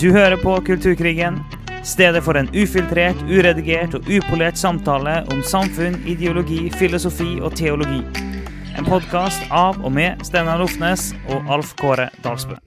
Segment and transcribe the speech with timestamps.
[0.00, 1.38] Du hører på Kulturkrigen,
[1.84, 8.02] stedet for en ufiltrert, uredigert og upolert samtale om samfunn, ideologi, filosofi og teologi.
[8.76, 12.58] En podkast av og med Steinar Lofnes og Alf Kåre Dalsbø.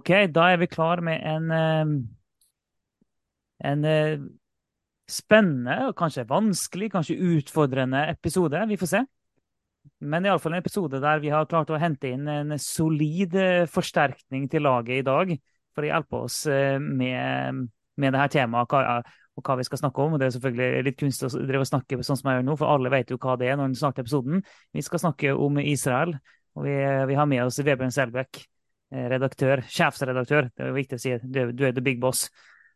[0.00, 1.96] Ok, da er vi klar med en eh,
[3.68, 4.18] en eh,
[5.12, 8.60] spennende og kanskje vanskelig, kanskje utfordrende episode.
[8.70, 9.02] Vi får se.
[10.04, 14.48] Men iallfall en episode der vi har klart å hente inn en solid eh, forsterkning
[14.52, 15.32] til laget i dag
[15.74, 16.42] for å hjelpe oss
[16.82, 17.60] med,
[18.00, 20.16] med her temaet og hva vi skal snakke om.
[20.18, 22.74] Det er selvfølgelig litt kunstig å drive og snakke sånn som jeg gjør nå, for
[22.74, 24.42] alle vet jo hva det er når den starter episoden.
[24.74, 26.16] Vi skal snakke om Israel,
[26.58, 26.74] og vi,
[27.12, 28.42] vi har med oss Vebjørn Selbekk
[28.90, 32.26] redaktør, sjefsredaktør, det er jo viktig å si, du, du er the big boss,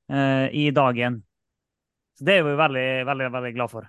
[0.07, 1.23] i dagen.
[2.19, 3.87] Så Det er vi veldig, veldig, veldig glad for.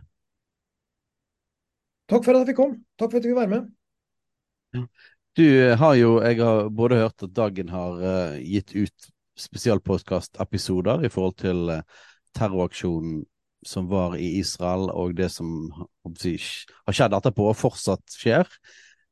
[2.10, 2.80] Takk for at jeg fikk komme.
[2.98, 4.88] Takk for at du vil være med.
[5.36, 5.46] Du
[5.82, 9.08] har jo, jeg har både hørt at Dagen har uh, gitt ut
[9.40, 12.04] spesialpodkast-episoder i forhold til uh,
[12.38, 13.24] terroraksjonen
[13.66, 15.72] som var i Israel, og det som
[16.06, 18.46] har skjedd etterpå og fortsatt skjer.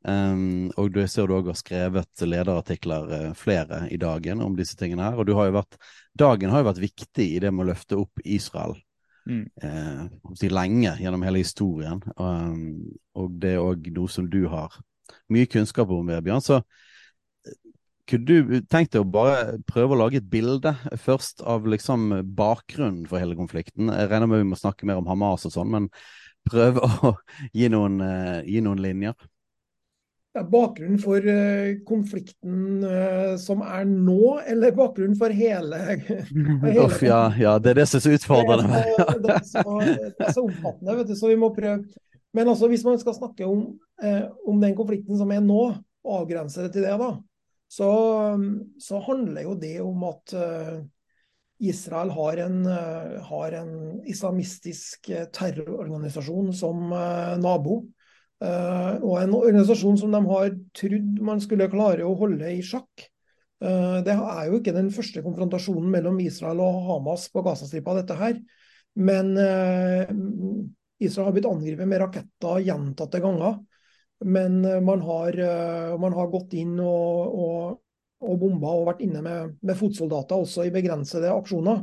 [0.06, 4.78] Um, og du ser du òg har skrevet lederartikler uh, flere i dagen om disse
[4.80, 5.18] tingene her.
[5.18, 5.80] Og du har jo vært,
[6.20, 8.78] dagen har jo vært viktig i det med å løfte opp Israel
[9.30, 9.44] mm.
[9.64, 12.02] Eh, lenge gjennom hele historien.
[12.18, 14.76] Um, og det er òg noe som du har
[15.34, 16.44] mye kunnskap om, Bjørn.
[16.44, 17.58] Så eh,
[18.10, 23.08] kunne du tenkt deg å bare prøve å lage et bilde først av liksom bakgrunnen
[23.10, 23.92] for hele konflikten?
[23.94, 25.92] Jeg regner med vi må snakke mer om Hamas og sånn, men
[26.50, 27.16] prøve å
[27.56, 29.16] gi noen, uh, gi noen linjer
[30.42, 35.78] bakgrunnen for uh, konflikten uh, som er nå, eller bakgrunnen for hele,
[36.62, 38.82] for hele Uff, ja, ja, det er det som er så utfordrende.
[39.22, 41.84] Det er så, det er så omfattende, vet du, så vi må prøve.
[42.34, 43.68] Men altså, hvis man skal snakke om,
[44.02, 45.68] uh, om den konflikten som er nå,
[46.04, 47.14] og avgrense det til det, da,
[47.72, 47.92] så,
[48.82, 50.34] så handler jo det om at
[51.64, 52.58] Israel har en,
[53.30, 53.72] har en
[54.10, 56.92] islamistisk terrororganisasjon som
[57.42, 57.80] nabo.
[58.42, 63.06] Uh, og en organisasjon som de har trodd man skulle klare å holde i sjakk.
[63.64, 68.18] Uh, det er jo ikke den første konfrontasjonen mellom Israel og Hamas på Gazastripa, dette
[68.20, 68.40] her.
[69.00, 70.10] Men uh,
[71.04, 73.62] Israel har blitt angrepet med raketter gjentatte ganger.
[74.24, 75.36] Men man har,
[76.00, 77.74] man har gått inn og, og,
[78.24, 81.82] og bomba og vært inne med, med, fotsoldater også i begrensede aksjoner.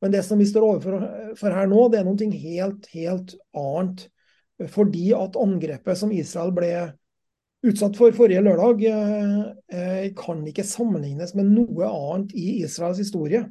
[0.00, 4.06] Men det som vi står overfor her nå, det er noe helt, helt annet
[4.72, 6.70] fordi at angrepet som Israel ble
[7.64, 13.44] utsatt for forrige lørdag, eh, kan ikke sammenlignes med noe annet i Israels historie.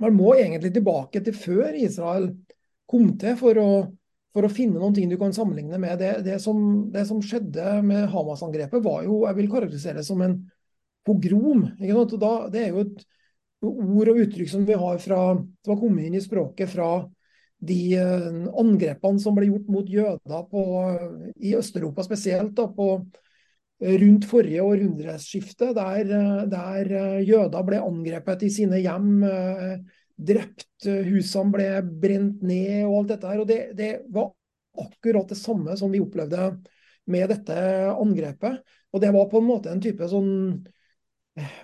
[0.00, 2.30] Man må egentlig tilbake til før Israel
[2.88, 3.70] kom til for å,
[4.32, 5.98] for å finne noen ting du kan sammenligne med.
[6.00, 10.20] Det, det, som, det som, skjedde med Hamas-angrepet, var jo jeg vil karakterisere det som
[10.24, 10.38] en
[11.06, 11.66] pogrom.
[11.80, 13.02] Da, det er jo et
[13.62, 15.22] ord og uttrykk som vi har fra,
[15.64, 16.92] som har kommet inn i språket fra
[17.62, 18.28] de eh,
[18.58, 20.62] angrepene som ble gjort mot jøder på,
[21.38, 22.88] i Øst-Europa spesielt, da, på,
[23.82, 26.92] eh, rundt forrige århundreskifte, der, eh, der,
[27.22, 29.22] jøder ble angrepet i sine hjem,
[30.22, 31.70] drept, husene ble
[32.02, 33.44] brent ned og alt dette her.
[33.46, 34.32] det, det var
[34.82, 36.52] akkurat det samme som vi opplevde
[37.10, 37.56] med dette
[37.90, 38.62] angrepet.
[38.92, 40.62] Og det var på en måte en type sånn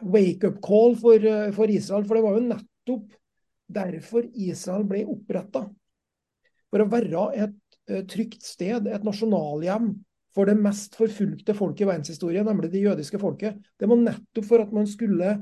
[0.01, 1.23] wake-up call for,
[1.55, 3.19] for Israel, for det var jo nettopp
[3.69, 5.67] derfor Israel ble oppretta
[6.69, 7.57] for å være et
[7.91, 9.93] uh, trygt sted, et nasjonalhjem
[10.39, 13.57] for det mest forfulgte folket i verdenshistorien, nemlig det jødiske folket.
[13.81, 15.33] Det var nettopp for at man skulle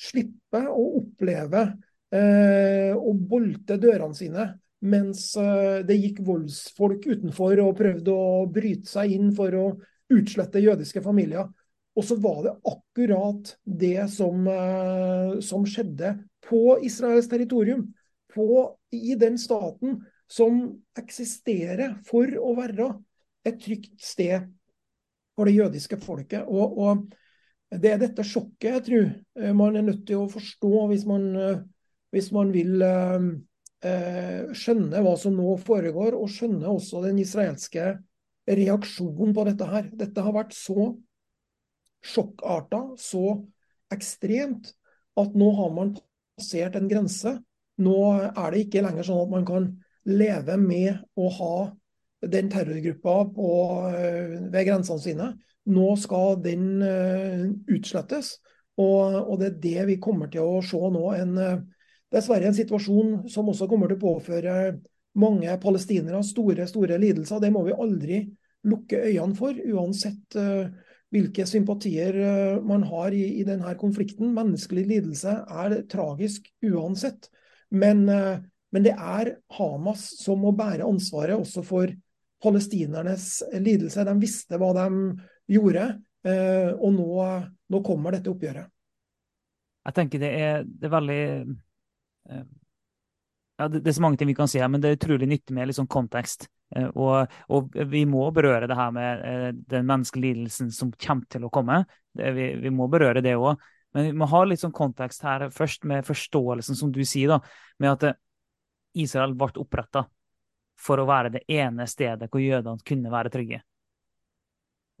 [0.00, 1.62] slippe å oppleve
[2.10, 4.46] eh, å bolte dørene sine
[4.90, 9.66] mens eh, det gikk voldsfolk utenfor og prøvde å bryte seg inn for å
[10.10, 11.46] utslette jødiske familier.
[11.94, 14.46] Og så var det akkurat det som,
[15.44, 16.14] som skjedde
[16.46, 17.82] på Israels territorium.
[18.30, 19.98] På, I den staten
[20.30, 20.62] som
[20.98, 22.92] eksisterer for å være
[23.48, 24.46] et trygt sted
[25.34, 26.46] for det jødiske folket.
[26.46, 27.08] Og, og,
[27.70, 29.04] Det er dette sjokket jeg tror
[29.38, 31.60] eh, man er nødt til å forstå hvis man, eh,
[32.10, 37.92] hvis man vil eh, skjønne hva som nå foregår, og skjønne også den israelske
[38.50, 39.86] reaksjonen på dette her.
[39.94, 40.90] Dette har vært så
[42.02, 43.38] sjokkarta, så
[43.94, 44.72] ekstremt,
[45.20, 45.94] at nå har man
[46.38, 47.36] passert en grense.
[47.80, 47.96] Nå
[48.30, 49.70] er det ikke lenger sånn at man kan
[50.08, 51.54] leve med å ha
[52.20, 53.50] den terrorgruppa på,
[53.96, 55.28] eh, ved grensene sine.
[55.70, 58.38] Nå skal den uh, utslettes.
[58.80, 61.02] Og, og, det er det vi kommer til å se nå.
[61.16, 64.54] En, uh, dessverre en situasjon som også kommer til å påføre
[65.20, 67.42] mange palestinere store, store lidelser.
[67.42, 68.22] Det må vi aldri
[68.68, 70.36] lukke øynene for, uansett
[71.10, 72.14] hvilke sympatier
[72.62, 74.34] man har i, i denne konflikten.
[74.36, 77.30] Menneskelig lidelse er tragisk uansett.
[77.70, 78.04] Men,
[78.70, 81.90] men det er Hamas som må bære ansvaret også for
[82.40, 84.04] palestinernes lidelse.
[84.06, 84.86] De visste hva de
[85.50, 85.88] gjorde,
[86.24, 87.08] eh, og nå,
[87.70, 88.70] nå kommer dette oppgjøret.
[89.88, 91.20] Jeg tenker det er, det er veldig
[92.30, 92.46] eh,
[93.60, 95.56] ja, det, er så mange ting vi kan si her, men det er utrolig nyttig
[95.56, 96.46] med litt sånn kontekst.
[96.76, 101.44] Eh, og, og, vi må berøre det her med den menneskelige lidelsen som kommer til
[101.44, 101.82] å komme.
[102.16, 103.60] Det, vi, vi, må berøre det òg.
[103.96, 107.40] Men vi må ha litt sånn kontekst her først, med forståelsen, som du sier, da,
[107.82, 108.20] med at
[108.98, 110.04] Israel ble oppretta
[110.80, 113.60] for å være det ene stedet hvor jødene kunne være trygge.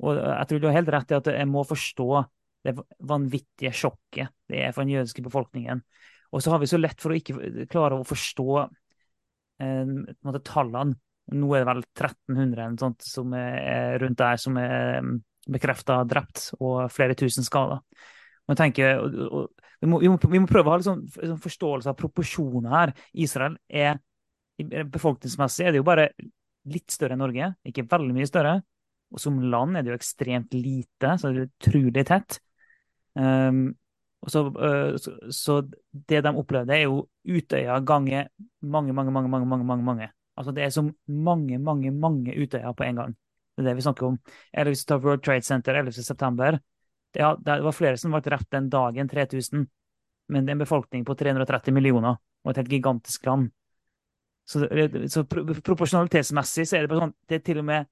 [0.00, 2.08] Og jeg tror du har helt rett i at jeg må forstå
[2.64, 2.74] det
[3.08, 5.80] vanvittige sjokket det er for den jødiske befolkningen.
[6.30, 9.94] Og så har vi så lett for å ikke klare å forstå eh,
[10.46, 10.98] tallene.
[11.30, 15.04] Nå er det vel 1300 eller sånt som er rundt der som er
[15.50, 17.80] bekrefta drept, og flere tusen skader.
[18.48, 19.00] Og, Tenker,
[19.80, 22.94] vi, må, vi, må, vi, må, prøve å ha sånn, sånn forståelse av proporsjoner her.
[23.24, 23.98] Israel er
[24.60, 26.10] befolkningsmessig er det jo bare
[26.70, 28.58] litt større enn Norge, ikke veldig mye større.
[29.10, 32.38] Og som land er det jo ekstremt lite, så det er utrolig tett.
[33.18, 33.70] Um,
[34.28, 35.56] så, uh, så, så,
[35.90, 38.28] det de opplevde, er jo Utøya ganger
[38.60, 40.10] mange, mange, mange, mange, mange, mange, mange.
[40.36, 43.16] Altså det er som mange, mange, mange Utøya på en gang.
[43.56, 44.18] Det er det vi snakker om.
[44.52, 46.60] Eller hvis du tar World Trade Center 11.9.
[47.14, 49.66] Det, det var flere som ble drept den dagen, 3000.
[50.30, 53.50] Men det er en befolkning på 330 millioner og et helt gigantisk land.
[54.50, 54.64] Så,
[55.12, 57.84] så proporsjonalitetsmessig så er det bare sånn Det er til og med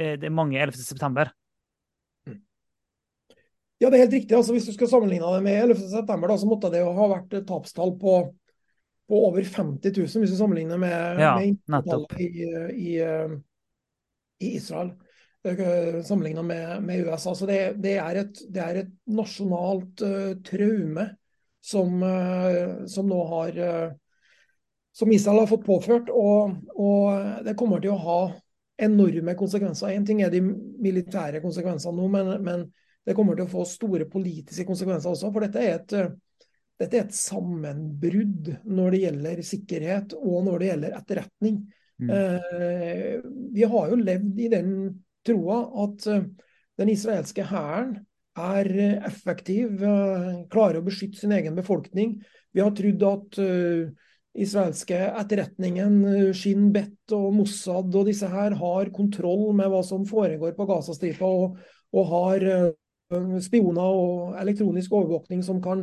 [0.00, 0.80] eh, det er mange 11.
[0.82, 1.30] september.
[2.26, 2.40] Mm.
[3.78, 4.36] Ja, det er helt riktig.
[4.38, 5.84] Altså, hvis du skal sammenligne det med 11.
[5.92, 8.16] september, da, så måtte det jo ha vært et tapstall på,
[9.10, 12.32] på over 50 000, hvis du sammenligner med, ja, med i,
[12.72, 14.94] i, i, Israel.
[15.44, 17.34] Eh, Sammenligna med, med, USA.
[17.34, 21.08] Så det, det, er et, det, er et, nasjonalt uh, traume
[21.62, 23.88] som, uh, som, nå har uh,
[24.94, 26.12] som Israel har fått påført.
[26.14, 28.20] Og, og det kommer til å ha
[28.82, 29.96] enorme konsekvenser.
[29.96, 32.64] Én ting er de militære konsekvensene nå, men, men,
[33.02, 35.32] det kommer til å få store politiske konsekvenser også.
[35.34, 35.94] For dette er et,
[36.78, 41.56] dette er et sammenbrudd når det gjelder sikkerhet og når det gjelder etterretning.
[41.98, 42.12] Mm.
[42.14, 43.16] Eh,
[43.58, 44.70] vi har jo levd i den
[45.26, 46.24] troa at eh,
[46.80, 47.96] den israelske hæren
[48.38, 48.68] er
[49.08, 52.16] effektiv, eh, klarer å beskytte sin egen befolkning.
[52.52, 53.40] Vi har trodd at
[54.32, 60.06] israelske etterretningen, eh, Shin Bet og Mossad og disse her, har kontroll med hva som
[60.08, 61.58] foregår på Gazastripa, og,
[61.92, 62.46] og har
[63.44, 65.82] spioner og elektronisk overvåkning som kan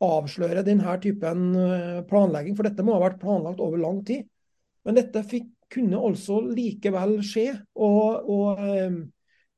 [0.00, 1.48] avsløre denne typen
[2.06, 2.54] planlegging.
[2.54, 4.28] For dette må ha vært planlagt over lang tid.
[4.86, 7.48] Men dette fikk, kunne altså likevel skje.
[7.78, 9.00] Og, og uh,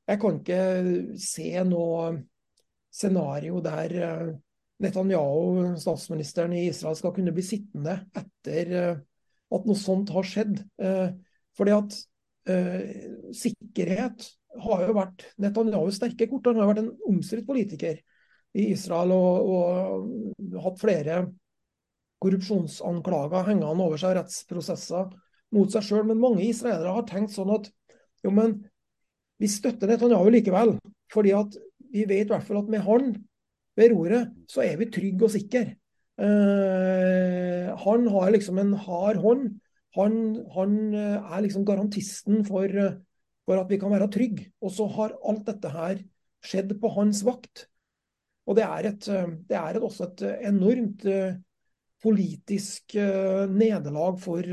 [0.09, 0.63] jeg kan ikke
[1.21, 2.07] se noe
[2.93, 3.95] scenario der
[4.83, 9.03] Netanyahu, statsministeren i Israel, skal kunne bli sittende etter eh,
[9.53, 10.63] at noe sånt har skjedd.
[10.83, 11.13] Eh,
[11.57, 11.99] fordi at
[12.51, 12.89] eh,
[13.37, 14.27] sikkerhet
[14.63, 16.51] har jo vært Netanyahus sterke kort.
[16.51, 18.01] Han har vært en omstridt politiker
[18.59, 21.23] i Israel og, og hatt flere
[22.23, 25.09] korrupsjonsanklager hengende over seg, rettsprosesser
[25.55, 26.07] mot seg sjøl.
[26.09, 27.69] Men mange israelere har tenkt sånn at
[28.23, 28.59] jo, men
[29.43, 30.77] vi støtter Netanyahu likevel.
[31.13, 31.59] Fordi at
[31.93, 33.13] vi vet i hvert fall at med han
[33.79, 35.65] ved roret, så er vi trygge og sikre.
[36.21, 39.49] Uh, han har liksom en hard hånd.
[39.97, 40.19] Han,
[40.55, 42.97] han uh, er liksom garantisten for, uh,
[43.49, 44.51] for, at vi kan være trygge.
[44.63, 46.03] Og så har alt dette her
[46.45, 47.67] skjedd på hans vakt.
[48.49, 49.07] Og det er, et,
[49.49, 51.05] det er et, også et enormt
[52.03, 52.97] politisk
[53.53, 54.47] nederlag for,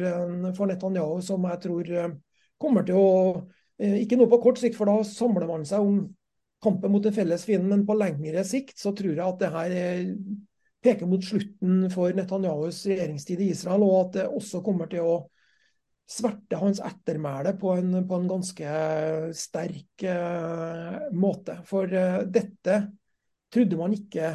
[0.53, 1.89] for Netanyahu, som jeg tror
[2.61, 3.09] kommer til å
[3.79, 6.01] Ikke noe på kort sikt, for da samler man seg om
[6.63, 9.75] kampen mot den felles fienden, men på lengre sikt så tror jeg at det her
[9.75, 10.13] eh,
[10.83, 15.15] peker mot slutten for Netanyahus regjeringstid i Israel, og at det også kommer til å
[16.09, 18.69] sverte hans ettermæle på en, på en ganske
[19.37, 20.05] sterk
[21.13, 21.59] måte.
[21.69, 21.91] For
[22.25, 22.77] dette
[23.53, 24.31] trodde man ikke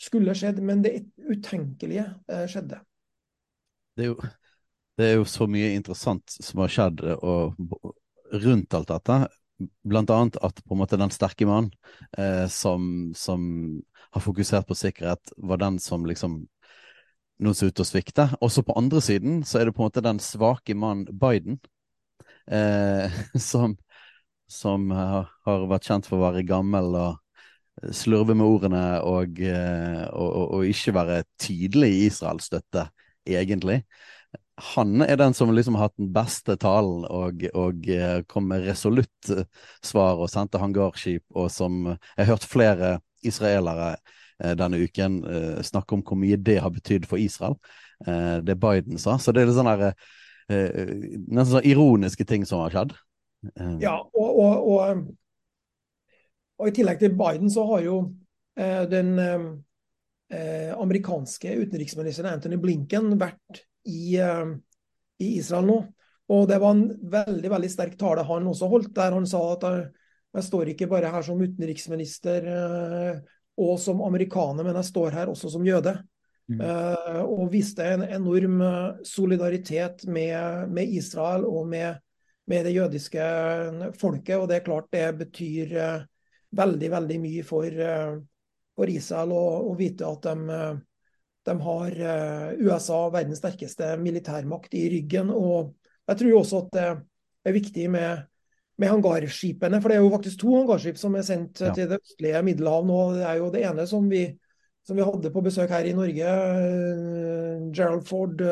[0.00, 2.80] skulle skjedd, men det utenkelige uh, skjedde.
[3.96, 4.30] Det er, jo,
[4.98, 7.60] det er, jo, så mye interessant som har skjedd og,
[8.32, 9.18] rundt alt dette
[9.86, 11.70] blant annet at på en måte den sterke mann
[12.18, 13.42] eh, som, som,
[14.12, 16.42] har fokusert på sikkerhet, var den som liksom
[17.42, 18.26] nå ser ut til å svikte.
[18.44, 21.60] Også på andre siden så er det på en måte den svake mann Biden,
[22.46, 23.78] eh, som,
[24.50, 27.21] som har, har, vært kjent for å være gammel og
[27.92, 29.38] slurve med ordene eh, og,
[30.12, 32.88] og, og ikke være tydelig i Israels støtte,
[33.26, 33.82] egentlig.
[34.74, 37.86] han er den som liksom har hatt den beste talen og, og
[38.28, 39.30] kom med resolutt
[39.82, 43.96] svar og sendte hangarskip, og som Jeg har hørt flere israelere
[44.58, 45.20] denne uken
[45.62, 47.54] snakke om hvor mye det har betydd for Israel,
[48.42, 49.16] det Biden sa.
[49.18, 49.94] Så det er litt sånn der
[50.50, 52.96] Nesten sånn ironiske ting som har skjedd.
[53.82, 55.04] Ja, og, og, og,
[56.62, 57.96] og, i tillegg til Biden så har jo
[58.58, 59.16] eh, den
[60.32, 64.54] eh, amerikanske utenriksministeren Anthony Blinken vært i, eh,
[65.18, 65.80] i, Israel nå.
[66.32, 69.66] Og det var en veldig veldig sterk tale han også holdt, der han sa at
[69.68, 69.82] jeg,
[70.38, 73.18] jeg står ikke bare her som utenriksminister eh,
[73.60, 75.98] og som amerikaner, men jeg står her også som jøde.
[76.50, 76.58] Mm.
[77.30, 78.56] Og viste en enorm
[79.06, 82.00] solidaritet med, med Israel og med,
[82.50, 83.26] med, det jødiske
[84.00, 84.40] folket.
[84.40, 85.76] Og det er klart det betyr
[86.56, 88.16] veldig, veldig mye for, uh,
[88.76, 90.58] for Israel å vite at de,
[91.42, 95.32] de har eh, USA, verdens sterkeste militærmakt, i ryggen.
[95.34, 95.74] og
[96.08, 96.84] Jeg tror også at det
[97.50, 98.22] er viktig med,
[98.78, 99.80] med hangarskipene.
[99.82, 101.74] For det er jo faktisk to hangarskip som er sendt ja.
[101.74, 103.00] til det østlige Middelhav nå.
[103.18, 104.22] Det er jo det ene som vi,
[104.86, 106.38] som vi hadde på besøk her i Norge,
[107.74, 108.46] Gerald Ford.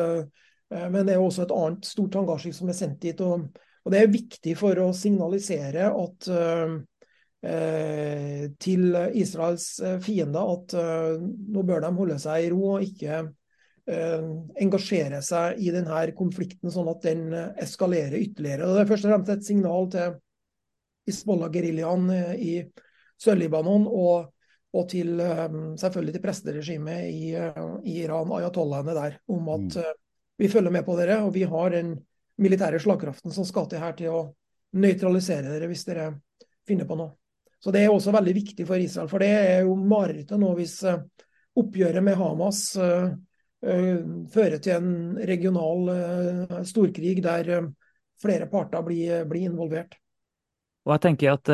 [0.69, 3.23] Men det er også et annet stort hangarskip som er sendt dit.
[3.23, 3.47] Og,
[3.81, 6.90] og det er viktig for å signalisere at uh, Eh,
[7.41, 13.23] til Israels eh, fiender at eh, nå bør de holde seg i ro og ikke
[14.61, 18.67] engasjere seg i denne konflikten, sånn at den eskalerer ytterligere.
[18.69, 20.13] Og det er først og fremst et signal til
[21.09, 22.05] Hizbollah-geriljaen
[22.37, 22.53] i
[23.19, 24.29] Sør-Libanon og,
[24.77, 25.17] og, til
[25.81, 29.99] selvfølgelig til presteregimet i, i Iran, ayatollahene der, om at mm.
[30.45, 31.95] vi følger med på dere, og vi har den
[32.39, 34.21] militære slagkraften som skal til her til å
[34.77, 36.13] nøytralisere dere hvis dere
[36.69, 37.17] finner på noe.
[37.61, 39.09] Så Det er også veldig viktig for Israel.
[39.09, 41.01] For det er jo marerittet nå hvis eh,
[41.61, 43.11] oppgjøret med Hamas uh,
[43.67, 43.99] uh,
[44.33, 47.51] fører til en regional storkrig der
[48.21, 49.97] flere parter blir, blir, involvert.
[50.87, 51.51] Og jeg tenker at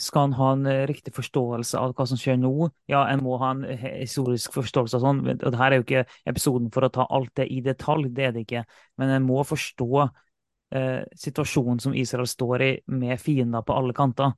[0.00, 2.70] skal en ha en riktig forståelse av hva som skjer nå?
[2.90, 5.20] Ja, en må ha en historisk forståelse av sånn.
[5.36, 8.32] og Dette er jo ikke episoden for å ta alt det i detalj, det er
[8.34, 8.64] det ikke.
[8.98, 10.08] Men en må forstå
[11.20, 14.32] situasjonen som Israel står i, med fiender på alle kanter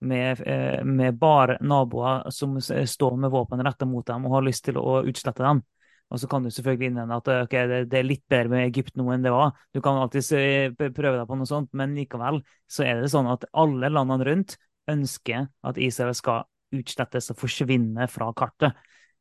[0.00, 4.64] med, eh, med bare naboer som står med våpen retta mot dem og har lyst
[4.64, 5.62] til å utslette dem.
[6.10, 8.96] Og så kan du selvfølgelig innvende at okay, det, det, er litt bedre med Egypt
[8.98, 9.52] nå enn det var.
[9.70, 13.46] Du kan alltid prøve deg på noe sånt, men likevel så er det sånn at
[13.54, 14.56] alle landene rundt
[14.90, 18.78] ønsker at Israel skal utslettes og forsvinne fra kartet.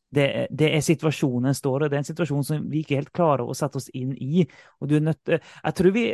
[0.10, 3.46] Det, det, er situasjonen står, og det er en situasjon som vi ikke helt klarer
[3.46, 4.48] å sette oss inn i.
[4.82, 6.06] Og du er nødt Jeg tror vi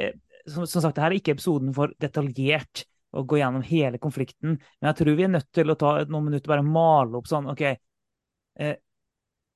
[0.45, 2.83] Som, som sagt, dette er ikke episoden for detaljert
[3.15, 4.57] å gå gjennom hele konflikten.
[4.79, 7.49] Men jeg tror vi er nødt til å ta noen minutter bare male opp sånn
[7.51, 7.63] OK.
[8.59, 8.75] Eh,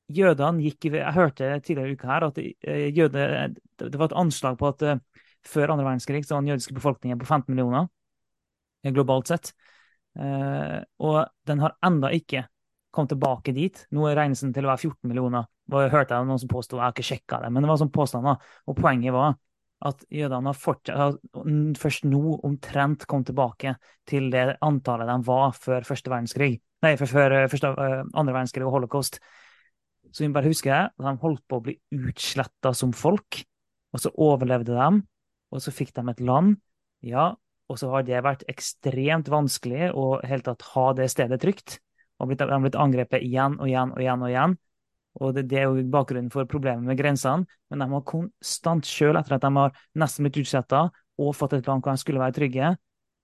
[0.10, 3.26] jødene gikk Jeg hørte tidligere i uka her at eh, jøde,
[3.80, 5.02] det var et anslag på at eh,
[5.48, 7.88] før andre verdenskrig så var den jødiske befolkningen på 15 millioner
[8.84, 9.54] eh, globalt sett.
[10.20, 12.48] Eh, og den har enda ikke
[12.92, 13.86] kommet tilbake dit.
[13.94, 15.46] Nå regnes den til å være 14 millioner.
[15.70, 18.40] Hørte jeg noen som påstod, jeg har ikke sjekka det, men det var sånn påstander.
[18.66, 19.36] Og poenget var
[19.88, 21.20] at jødene fortsatt,
[21.80, 23.78] først nå omtrent kom tilbake
[24.10, 26.58] til det antallet de var før første verdenskrig.
[26.84, 29.20] Nei, før eh, første, uh, andre verdenskrig og holocaust.
[30.12, 33.42] Så vi bare husker at de holdt på å bli utsletta som folk,
[33.94, 35.04] og så overlevde de,
[35.50, 36.58] og så fikk de et land.
[37.06, 37.32] Ja,
[37.70, 41.78] og så har det vært ekstremt vanskelig å helt tatt ha det stedet trygt.
[42.20, 44.56] Og de har blitt angrepet igjen og igjen og igjen og igjen.
[45.20, 47.48] Og det, det, er jo bakgrunnen for problemet med grensene.
[47.70, 50.88] Men de har konstant, selv etter at de har nesten blitt utsletta
[51.20, 52.74] og fått et land hvor de skulle være trygge,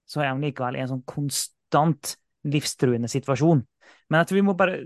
[0.05, 3.63] så er de likevel i en sånn konstant livstruende situasjon.
[4.09, 4.77] Men jeg tror vi må bare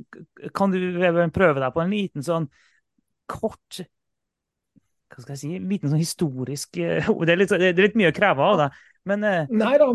[0.56, 0.80] Kan du
[1.36, 2.50] prøve deg på en liten sånn
[3.32, 5.52] kort Hva skal jeg si?
[5.56, 8.80] en Liten sånn historisk Det er litt, det er litt mye å kreve av deg,
[9.08, 9.90] men eh, Nei da.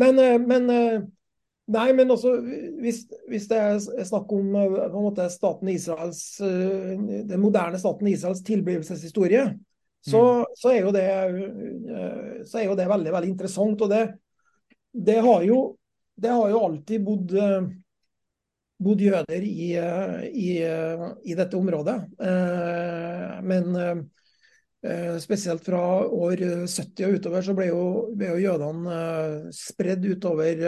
[0.00, 1.04] Men, eh, men eh,
[1.72, 2.34] Nei, men også
[2.82, 6.90] hvis, hvis, det er snakk om eh, på en måte staten Israels, eh,
[7.24, 9.46] den moderne staten Israels tilblivelseshistorie,
[10.04, 10.58] så, mm.
[10.60, 13.80] så, er jo det, eh, så er jo det veldig veldig interessant.
[13.80, 14.02] og Det,
[14.92, 15.62] det, har, jo,
[16.20, 17.32] det har jo alltid bodd,
[18.84, 19.70] bodd jøder i,
[20.28, 21.96] i, i, dette området.
[23.48, 24.04] Men
[25.24, 28.98] spesielt fra år 70 og utover så ble jo, ble jo jødene
[29.56, 30.60] spredd utover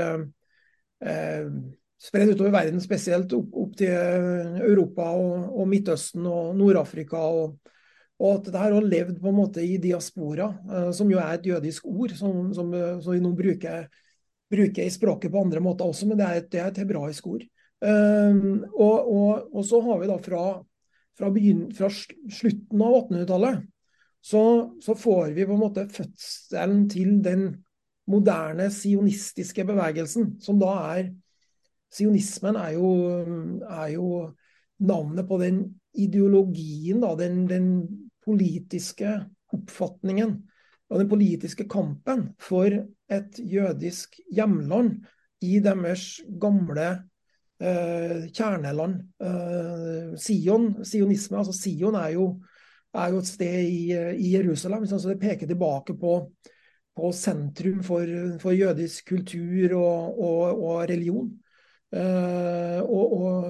[2.00, 7.20] spredd utover verden, spesielt opp, opp til eh, Europa og, og, Midtøsten og Nord-Afrika.
[7.20, 7.72] Og,
[8.20, 11.36] og, at det her har levd på en måte i diaspora, eh, som jo er
[11.36, 12.72] et jødisk ord som, som,
[13.02, 13.88] som vi nå bruker,
[14.52, 17.28] bruker, i språket på andre måter også, men det er et, det er et hebraisk
[17.32, 17.46] ord.
[17.76, 19.10] Um, og,
[19.52, 20.44] og, så har vi da fra,
[21.18, 23.66] fra, begyn, fra slutten av 1800-tallet
[24.24, 24.40] så,
[24.80, 27.44] så får vi på en måte fødselen til den
[28.10, 31.14] moderne sionistiske bevegelsen, som da er
[31.96, 32.88] Sionismen er jo,
[33.62, 34.06] er jo
[34.84, 35.60] navnet på den
[35.96, 37.70] ideologien, da, den, den,
[38.26, 39.06] politiske
[39.54, 40.32] oppfatningen
[40.90, 44.96] og den politiske kampen for et jødisk hjemland
[45.46, 46.08] i deres
[46.42, 46.88] gamle
[47.62, 48.96] eh, kjerneland.
[49.22, 52.26] Eh, Sion, sionisme, altså Sion er jo,
[52.98, 54.88] er jo et sted i, i Jerusalem.
[54.90, 56.18] Så det peker tilbake på,
[56.96, 61.28] på sentrum for, for, jødisk kultur og, og, og religion.
[61.94, 63.44] Eh, og, og,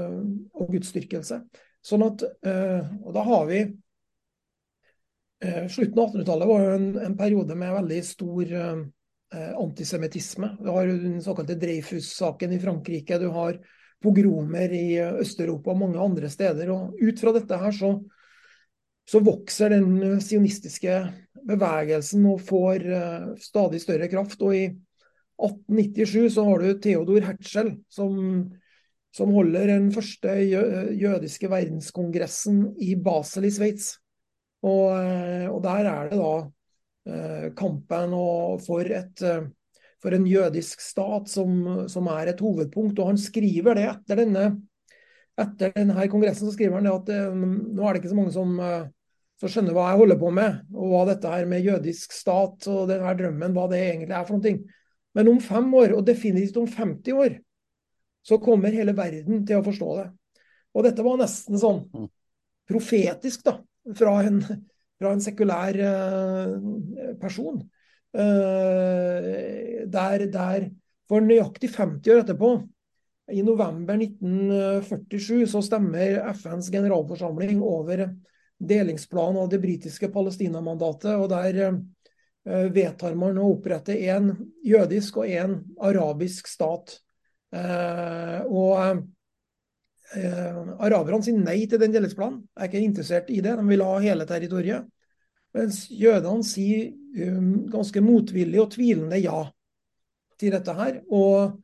[0.54, 1.40] og gudsdyrkelse.
[1.86, 3.60] Sånn at, eh, og da har vi
[5.40, 8.54] eh, Slutten av 1800-tallet var jo en, en, periode med veldig stor
[9.36, 10.52] antisemittisme.
[10.62, 13.18] Du har den såkalte Dreyfus-saken i Frankrike.
[13.18, 13.58] Du har
[14.00, 16.70] pogromer i Øst-Europa og mange andre steder.
[16.70, 17.90] og Ut fra dette her så,
[19.04, 21.00] så vokser den sionistiske
[21.46, 22.84] bevegelsen og får
[23.38, 24.40] stadig større kraft.
[24.42, 24.64] og i
[25.36, 28.16] 1897 så har du Theodor Herzl, som,
[29.14, 30.32] som holder den første
[30.96, 33.94] jødiske verdenskongressen i Basel i Sveits.
[34.66, 36.32] Og, eh, og, der er det da
[37.12, 38.16] eh, kampen
[38.64, 39.44] for, et, eh,
[40.02, 42.98] for, en jødisk stat som, som, er et hovedpunkt.
[42.98, 44.46] Og han skriver det etter denne,
[45.36, 48.56] etter denne kongressen så skriver han at nå er det ikke så mange som,
[49.40, 52.86] som skjønner hva jeg holder på med, og hva dette her med jødisk stat og
[52.90, 54.76] denne drømmen, hva det egentlig er for noe.
[55.16, 57.36] Men om fem år, og definitivt om 50 år,
[58.26, 60.06] så kommer hele verden til å forstå det.
[60.76, 62.08] Og dette var nesten sånn mm.
[62.68, 63.58] profetisk, da,
[63.96, 64.40] fra en,
[65.00, 66.56] fra en sekulær uh,
[67.20, 67.60] person.
[68.16, 70.70] Uh, der, der,
[71.08, 72.56] for nøyaktig 50 år etterpå,
[73.36, 78.04] i november 1947, så stemmer FNs generalforsamling over
[78.58, 81.12] delingsplanen av det britiske Palestina-mandatet.
[81.16, 81.76] og der
[82.46, 84.30] Eh, vedtar man å opprette en
[84.62, 86.92] jødisk og en arabisk stat.
[87.50, 89.00] Eh, og
[90.14, 93.56] eh, Araberne sier nei til den delingsplanen, er ikke interessert i det.
[93.58, 94.86] De vil ha hele territoriet.
[95.56, 96.90] Mens jødene sier
[97.32, 99.40] um, ganske motvillig og tvilende ja
[100.38, 100.98] til dette her.
[101.08, 101.56] Og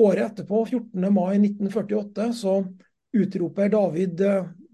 [0.00, 1.10] året etterpå, 14.
[1.12, 2.62] mai 1948, så
[3.14, 4.24] utroper David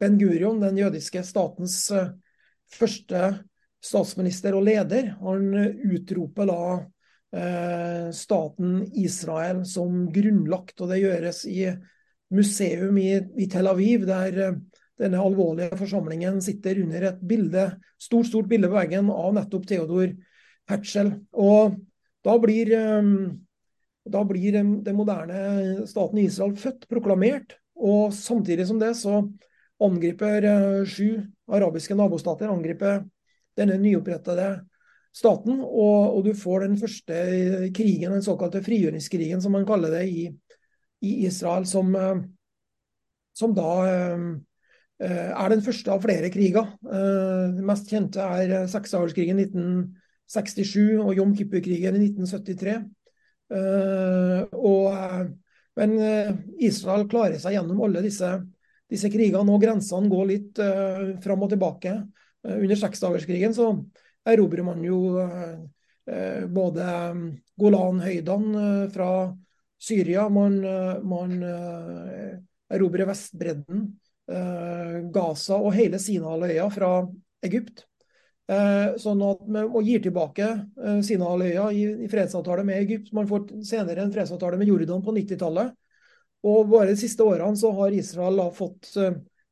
[0.02, 1.76] Ben Gurion, den jødiske statens
[2.74, 3.20] første
[3.82, 5.12] statsminister og leder.
[5.22, 5.52] Han
[5.94, 6.64] utroper da
[7.38, 11.68] eh, staten Israel som grunnlagt, og det gjøres i
[12.32, 14.58] museum i, Tel Aviv, der eh,
[15.02, 17.68] denne alvorlige forsamlingen sitter under et bilde,
[18.00, 20.12] stort stort bilde på veggen av nettopp Theodor
[20.70, 21.14] Herzl.
[21.32, 21.78] Og
[22.26, 23.14] da blir, eh,
[24.18, 27.58] da blir den moderne staten Israel født, proklamert.
[27.82, 29.24] Og samtidig som det så
[29.86, 33.02] angriper eh, sju arabiske nabostater angriper
[33.58, 34.52] denne nyopprettede
[35.12, 35.60] staten.
[35.60, 37.18] Og, og, du får den første
[37.76, 40.26] krigen, den såkalte frigjøringskrigen, som man kaller det i,
[41.04, 42.22] i Israel, som, eh,
[43.36, 44.24] som da eh,
[45.02, 46.72] er den første av flere kriger.
[46.86, 52.80] Eh, den mest kjente er seksdagerskrigen 1967 og Jom Kippur-krigen i 1973.
[53.52, 54.94] Og,
[55.76, 55.90] men
[56.56, 58.30] Israel klarer seg gjennom alle disse,
[58.92, 60.61] disse krigene, og grensene går litt
[61.24, 61.96] fram og tilbake.
[62.48, 63.70] Uh, under seksdagerskrigen så
[64.28, 67.26] erobrer man jo uh, både mm,
[67.62, 69.12] Golanhøydene uh, fra
[69.83, 70.61] Syria, man,
[71.02, 71.40] man
[72.70, 73.81] erobrer Vestbredden,
[75.11, 76.90] Gaza og hele Sinaløya fra
[77.42, 77.83] Egypt.
[79.02, 80.52] Sånn at man gir tilbake
[81.02, 83.11] Sinaløya i, i fredsavtale med Egypt.
[83.11, 85.74] Man får senere en fredsavtale med Jordan på 90-tallet.
[86.42, 88.90] Og bare de siste årene så har Israel da fått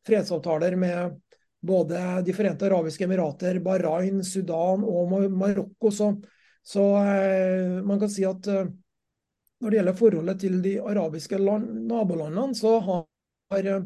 [0.07, 1.19] fredsavtaler med
[1.61, 5.91] både De forente arabiske emirater, Bahrain, Sudan og Marokko.
[5.93, 6.15] Så,
[6.65, 8.71] så eh, man kan si at eh,
[9.61, 13.05] når det gjelder forholdet til de arabiske land, nabolandene, så har,
[13.61, 13.81] ja,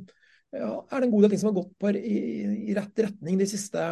[0.55, 2.19] er det en god del ting som har gått på, i,
[2.71, 3.89] i, rett retning de siste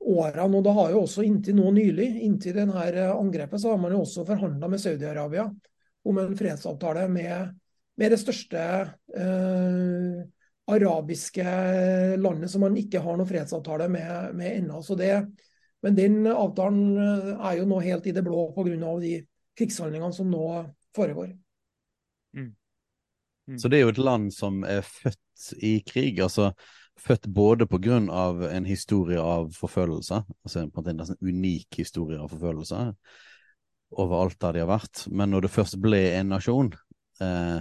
[0.00, 0.56] årene.
[0.56, 4.00] Og da har jo også inntil nå nylig, inntil denne angrepet, så har man jo
[4.06, 5.44] også forhandla med Saudi-Arabia
[6.08, 7.52] om en fredsavtale med,
[8.00, 8.60] med det største
[9.20, 10.20] eh,
[10.70, 11.44] arabiske
[12.20, 14.80] landet som man ikke har noen fredsavtale med, med ennå.
[15.84, 18.94] Men den avtalen eh, er jo nå helt i det blå pga.
[19.02, 19.14] de
[19.58, 20.44] krigshandlingene som nå
[20.96, 21.34] foregår.
[22.36, 22.52] Mm.
[23.50, 23.58] Mm.
[23.58, 26.20] Så det er jo et land som er født i krig.
[26.20, 26.52] altså
[27.00, 27.98] Født både pga.
[28.50, 32.94] en historie av forfølgelse, altså på en nesten unik historie av forfølgelse
[33.90, 35.04] overalt der de har vært.
[35.10, 36.72] Men når det først ble en nasjon,
[37.20, 37.60] eh,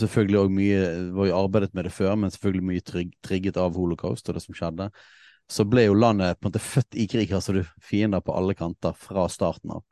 [0.00, 0.80] selvfølgelig òg mye
[1.16, 4.44] var jo arbeidet med det før, men selvfølgelig mye trygg, trigget av holocaust og det
[4.44, 4.90] som skjedde.
[5.48, 7.32] så ble jo landet på en måte født i krig.
[7.32, 9.84] Altså du fiender på alle kanter fra starten av.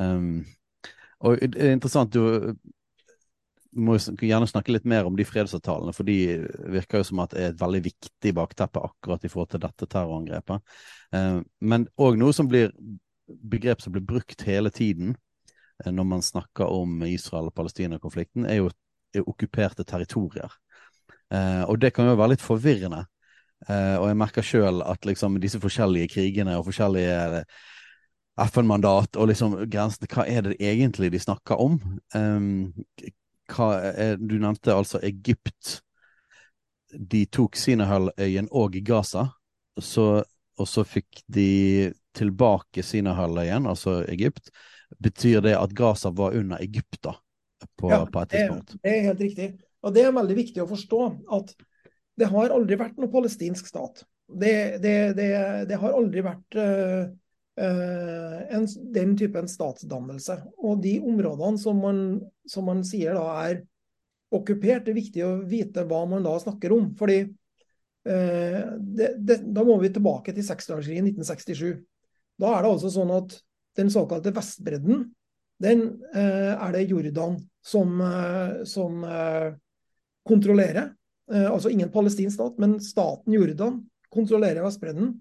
[0.00, 0.44] Um,
[1.20, 2.56] og det er interessant, du
[3.70, 6.16] må gjerne snakke litt mer om de fredsavtalene, for de
[6.74, 9.86] virker jo som at det er et veldig viktig bakteppe akkurat i forhold til dette
[9.86, 10.74] terrorangrepet.
[11.14, 12.74] Um, men òg noe som blir
[13.30, 15.14] begrep som blir brukt hele tiden
[15.84, 18.70] eh, når man snakker om Israel- og Palestina-konflikten, er jo
[19.18, 20.52] okkuperte territorier.
[21.34, 23.04] Eh, og det kan jo være litt forvirrende.
[23.68, 27.44] Eh, og jeg merker sjøl at liksom disse forskjellige krigene og forskjellige
[28.40, 31.76] FN-mandat og liksom grensene Hva er det egentlig de snakker om?
[32.14, 32.72] Um,
[33.50, 35.80] er, du nevnte altså Egypt.
[36.90, 39.26] De tok Sinahalløyen og Gaza,
[39.78, 40.22] så,
[40.58, 44.50] og så fikk de tilbake Sinahalløyen, altså Egypt.
[45.02, 47.14] Betyr det at Gaza var under Egypt da,
[47.76, 48.76] på, ja, på et tidspunkt?
[48.76, 49.50] Det, det er helt riktig.
[49.80, 51.00] Og det er veldig viktig å forstå
[51.38, 51.52] at
[52.20, 54.04] det har aldri vært noen palestinsk stat.
[54.30, 57.08] Det, det, det, har aldri vært uh,
[57.58, 60.36] uh, en, den typen statsdannelse.
[60.60, 62.00] Og de områdene som man,
[62.48, 63.62] som man sier da er
[64.36, 66.90] okkupert, det er viktig å vite hva man da snakker om.
[66.98, 67.22] fordi
[68.06, 71.80] uh, Da må vi tilbake til seksdagerskrigen 1967.
[72.40, 73.40] Da er det altså sånn at
[73.78, 75.08] den såkalte Vestbredden,
[75.60, 75.82] den
[76.16, 78.00] er det Jordan som,
[78.64, 79.04] som
[80.30, 80.90] kontrollerer.
[81.32, 85.14] Eh, altså ingen palestinsk stat, men staten Jordan kontrollerer Vestbredden.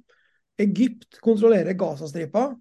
[0.60, 2.52] Egypt kontrollerer Gazastripa.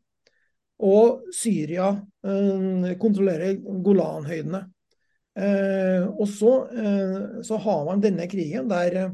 [0.78, 1.88] Og Syria
[2.24, 4.66] eh, kontrollerer Golanhøydene.
[5.38, 6.52] Eh, og så,
[7.46, 9.12] så, har man denne krigen der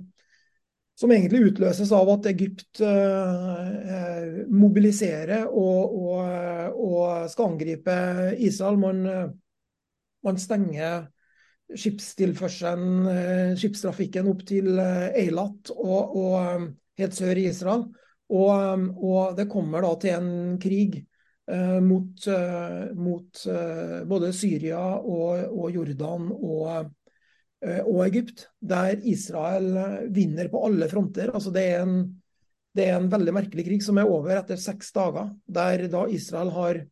[0.97, 2.79] som egentlig utløses av at Egypt
[4.55, 7.97] mobiliserer og, og, og, skal angripe
[8.39, 8.79] Israel.
[8.79, 9.03] Man,
[10.25, 11.05] man stenger
[11.73, 16.67] skipstilførselen, eh, skipstrafikken opp til eh, Eilat og, og eh,
[17.01, 17.87] helt sør i Israel.
[18.35, 20.97] Og, og, det kommer da til en krig
[21.51, 22.29] eh, mot,
[22.97, 26.93] mot eh, både Syria og, og Jordan og,
[27.65, 29.71] og, Egypt, der Israel
[30.13, 31.31] vinner på alle fronter.
[31.33, 32.01] Altså det, er en,
[32.77, 36.53] det er en veldig merkelig krig som er over etter seks dager, der da Israel
[36.53, 36.83] har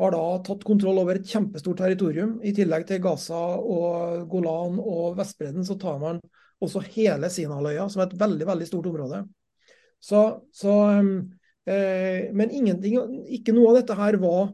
[0.00, 2.38] har da tatt kontroll over et kjempestort territorium.
[2.42, 6.18] I tillegg til Gaza og Golan og Vestbredden, så tar man
[6.64, 9.22] også hele Sinaløya, som er et veldig veldig stort område.
[10.02, 10.74] Så, så
[11.70, 14.50] eh, Men ikke noe av dette her var,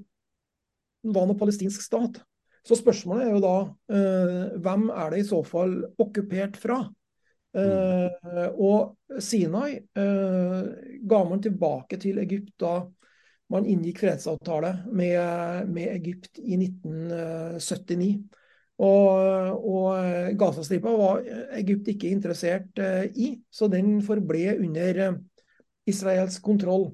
[1.09, 2.21] var noe palestinsk stat.
[2.67, 3.57] Så spørsmålet er jo da
[3.97, 6.83] eh, hvem er det i så fall okkupert fra?
[7.57, 10.59] Eh, og Sinai eh,
[11.11, 12.75] ga man tilbake til Egypt da
[13.51, 18.13] man inngikk fredsavtale med, med Egypt i 1979.
[18.81, 21.25] Og, og Gazastripa var
[21.59, 25.03] Egypt ikke interessert uh, i, så den forble under
[25.91, 26.89] israelsk kontroll.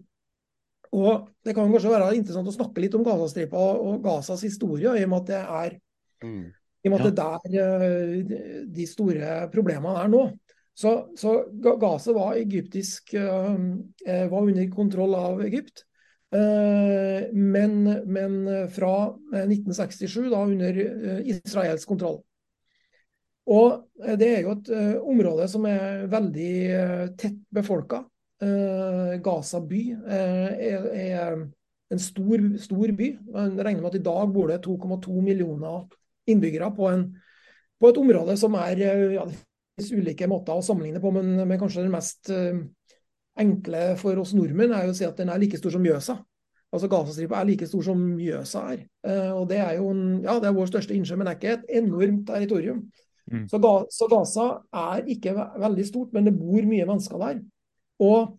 [0.96, 5.04] Og Det kan kanskje være interessant å snakke litt om Gazastripa og, Gazas historie, i
[5.04, 5.76] og med at det er,
[6.24, 6.42] mm.
[6.82, 7.12] i og med at ja.
[7.12, 10.24] det er der de store problemene er nå.
[10.76, 15.86] Så, så Gaza var, egyptisk, var under kontroll av Egypt.
[16.36, 22.20] Eh, men, men, fra 1967, eh, da under eh, israelsk kontroll.
[23.46, 23.84] Og
[24.18, 24.68] det er jo et
[25.06, 26.54] område som er veldig
[27.14, 28.00] tett befolka.
[29.22, 31.36] Gaza by er,
[31.94, 33.06] en stor, stor, by.
[33.36, 35.86] Man regner med at i dag bor det 2,2 millioner
[36.26, 37.06] innbyggere på, en,
[37.78, 38.82] på, et område som er
[39.14, 42.34] ja, det ulike måter å sammenligne på, men, men kanskje den mest
[43.40, 46.16] enkle for oss nordmenn er jo å si at den er like stor som Mjøsa.
[46.74, 48.86] Altså Gazastripa er like stor som Mjøsa er.
[49.06, 51.40] Uh, og Det er jo en, ja, det er vår største innsjø, men det er
[51.40, 52.82] ikke et enormt territorium.
[53.30, 53.46] Mm.
[53.50, 54.48] Så, Ga, så, Gaza
[54.86, 57.40] er ikke veldig stort, men det bor mye mennesker der.
[58.02, 58.36] Og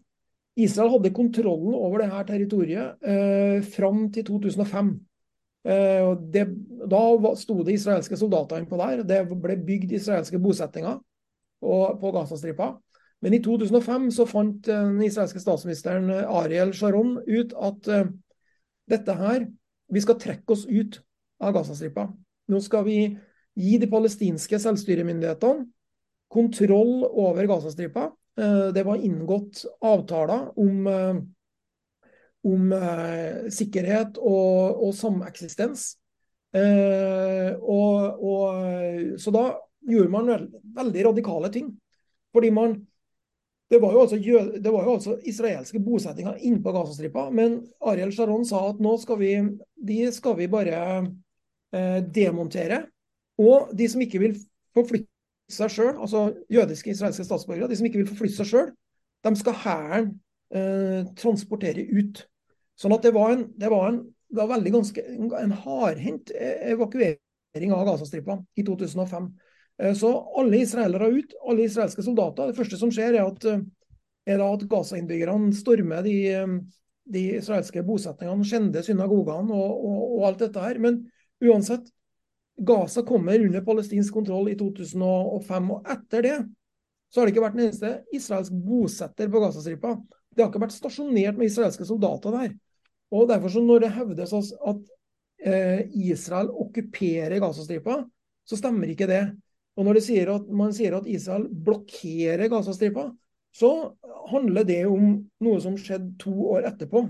[0.57, 4.93] Israel hadde kontrollen over det her territoriet uh, fram til 2005.
[5.67, 6.45] Uh, det,
[6.87, 7.03] da
[7.39, 9.03] sto det israelske soldater innpå der.
[9.07, 10.99] Det ble bygd israelske bosettinger
[11.61, 12.75] på, på Gazastripa.
[13.25, 18.11] Men i 2005 så fant den israelske statsministeren eh, Ariel Sharon ut at uh,
[18.89, 19.47] dette her
[19.87, 20.99] Vi skal trekke oss ut
[21.39, 22.09] av Gazastripa.
[22.51, 22.97] Nå skal vi
[23.57, 25.63] gi de palestinske selvstyremyndighetene
[26.27, 28.09] kontroll over Gazastripa.
[28.35, 30.89] Det var inngått avtaler om,
[32.51, 32.75] om
[33.47, 35.85] sikkerhet og, og sameksistens.
[36.51, 39.45] Og, og, så da
[39.87, 40.49] gjorde man
[40.81, 41.71] veldig radikale ting.
[42.35, 42.75] Fordi man
[43.69, 44.15] det var, altså,
[44.63, 49.19] det var, jo altså, israelske bosettinger innpå Gazastripa, men Ariel Sharon sa at nå skal
[49.19, 49.31] vi,
[49.75, 50.77] de skal vi bare
[51.75, 52.85] eh, demontere.
[53.37, 54.37] Og de som ikke vil
[54.75, 55.11] forflytte
[55.51, 58.71] seg sjøl, altså jødiske israelske statsborgere, de som ikke vil forflytte seg sjøl,
[59.27, 60.09] de skal hæren
[60.55, 62.23] eh, transportere ut.
[62.79, 64.01] Sånn at det var en, det var en,
[64.31, 65.05] det var veldig ganske,
[65.41, 69.27] en hardhendt evakuering av Gazastripa i 2005.
[69.81, 72.49] Eh, så alle israelere ut, alle israelske soldater.
[72.49, 73.47] Det første som skjer, er at,
[74.27, 76.17] er at Gaza-innbyggerne stormer de,
[77.07, 80.81] de, israelske bosetningene, skjender synagogene og, og, og, alt dette her.
[80.83, 81.03] Men
[81.43, 81.89] uansett,
[82.57, 85.73] Gaza kommer under palestinsk kontroll i 2005.
[85.75, 86.37] Og etter det
[87.07, 89.93] så har det ikke vært en eneste israelsk bosetter på Gazastripa.
[90.35, 92.55] Det har ikke vært stasjonert med israelske soldater der.
[93.15, 94.81] Og derfor så Når det hevdes at
[95.39, 98.01] eh, Israel okkuperer Gazastripa,
[98.43, 99.23] så stemmer ikke det.
[99.77, 103.11] Og når sier at, man sier at Israel blokkerer Gazastripa,
[103.53, 103.71] så
[104.31, 105.13] handler det om
[105.45, 107.05] noe som skjedde to år etterpå.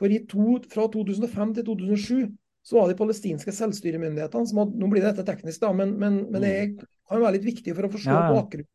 [0.00, 2.32] For to, fra 2005 til 2007
[2.66, 6.42] så var de palestinske selvstyremyndighetene som hadde, Nå blir dette teknisk, da, men, men, men
[6.42, 6.88] det mm.
[7.08, 8.24] kan være litt viktig for å forstå ja.
[8.34, 8.72] bakgrunnen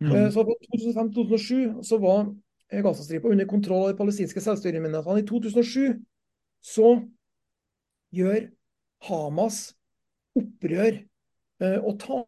[0.00, 0.14] Mm.
[0.16, 2.22] Eh, så Fra 2005-2007 så var
[2.70, 5.20] Gazastripa under kontroll av de palestinske selvstyremyndighetene.
[5.20, 5.98] I 2007
[6.64, 6.94] så
[8.16, 8.46] gjør
[9.08, 9.58] Hamas
[10.38, 11.02] opprør
[11.60, 12.24] eh, og tar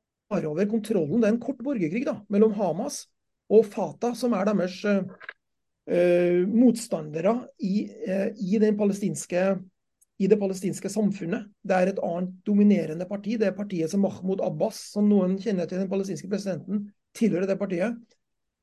[0.49, 1.21] over kontrollen.
[1.21, 3.05] Det er en kort borgerkrig da, mellom Hamas
[3.53, 5.03] og Fatah, som er deres uh,
[6.49, 11.51] motstandere i, uh, i, i, det palestinske samfunnet.
[11.63, 13.37] Det er et annet dominerende parti.
[13.41, 16.87] Det er partiet som Mahmoud Abbas, som noen kjenner til den palestinske presidenten,
[17.19, 17.99] tilhører det partiet.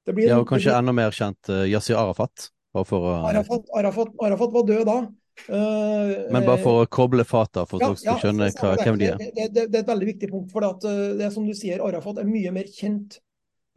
[0.07, 2.49] Det blir, ja, og kanskje enda mer kjent uh, Yasir Arafat?
[2.73, 2.83] Å...
[3.29, 4.99] Arafat, Arafat, Arafat, var død da.
[5.47, 9.21] Uh, Men bare for å koble fata, for ja, skal skjønne hva, hvem de er.
[9.21, 10.51] Det, det, det, er et veldig viktig punkt.
[10.53, 13.19] for det, at, uh, det er som du sier, Arafat er mye mer kjent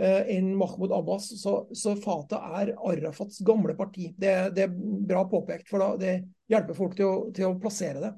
[0.03, 1.31] uh, enn Mahmoud Abbas.
[1.41, 4.11] Så, så, Fatah er Arafats gamle parti.
[4.17, 4.75] Det, det er
[5.13, 6.19] bra påpekt, for da, det
[6.53, 8.13] hjelper folk til å, til å, plassere det.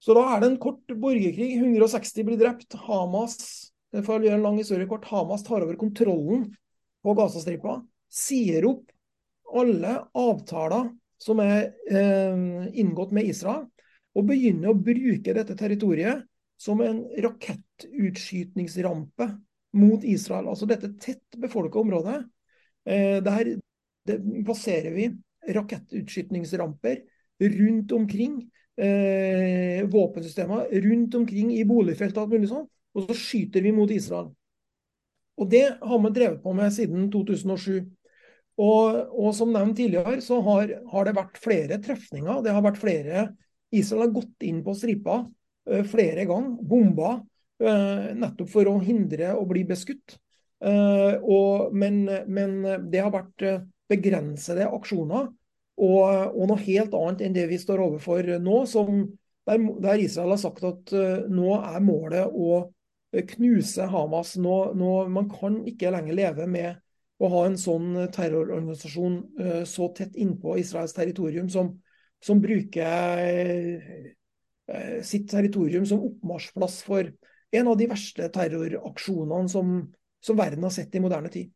[0.00, 1.52] Så da er det en kort borgerkrig.
[1.60, 2.78] 160 blir drept.
[2.86, 6.46] Hamas for å gjøre en lang historie kort, Hamas tar over kontrollen
[7.02, 8.90] på Gazastripa, sier opp
[9.50, 12.36] alle avtaler som er eh,
[12.80, 13.66] inngått med Israel,
[14.16, 16.24] og begynner å bruke dette territoriet
[16.60, 19.26] som en rakettutskytningsrampe
[19.80, 20.48] mot Israel.
[20.50, 22.18] Altså dette tett befolka området.
[22.88, 23.44] Eh, der
[24.08, 25.04] det plasserer vi
[25.54, 26.96] rakettutskytningsramper
[27.40, 28.50] rundt omkring.
[28.80, 33.90] Eh, våpensystemer rundt omkring i boligfelt og alt mulig sånn og så skyter vi mot
[33.90, 34.30] Israel.
[35.40, 37.86] Og Det har vi drevet på med siden 2007.
[38.60, 42.42] Og, og som nevnt tidligere, så har, har, det vært flere trefninger.
[42.44, 43.28] Det har vært flere
[43.70, 47.14] Israel har gått inn på stripa uh, flere ganger, bomba,
[47.62, 50.18] uh, nettopp for å hindre å bli beskutt.
[50.60, 52.58] Uh, og, men, men,
[52.92, 53.46] det har vært
[53.90, 55.30] begrensede aksjoner,
[55.80, 56.02] og,
[56.34, 59.06] og, noe helt annet enn det vi står overfor nå, som,
[59.48, 60.92] der, der Israel har sagt at
[61.32, 62.66] nå er målet å
[63.32, 64.34] knuse Hamas.
[64.38, 66.76] Nå, nå, man kan ikke lenger leve med
[67.20, 71.74] å ha en sånn terrororganisasjon uh, så tett innpå Israels territorium, som,
[72.24, 73.76] som bruker
[74.70, 77.10] uh, sitt territorium som oppmarsjplass for
[77.50, 79.80] en av de verste terroraksjonene som,
[80.22, 81.50] som verden har sett i moderne tid.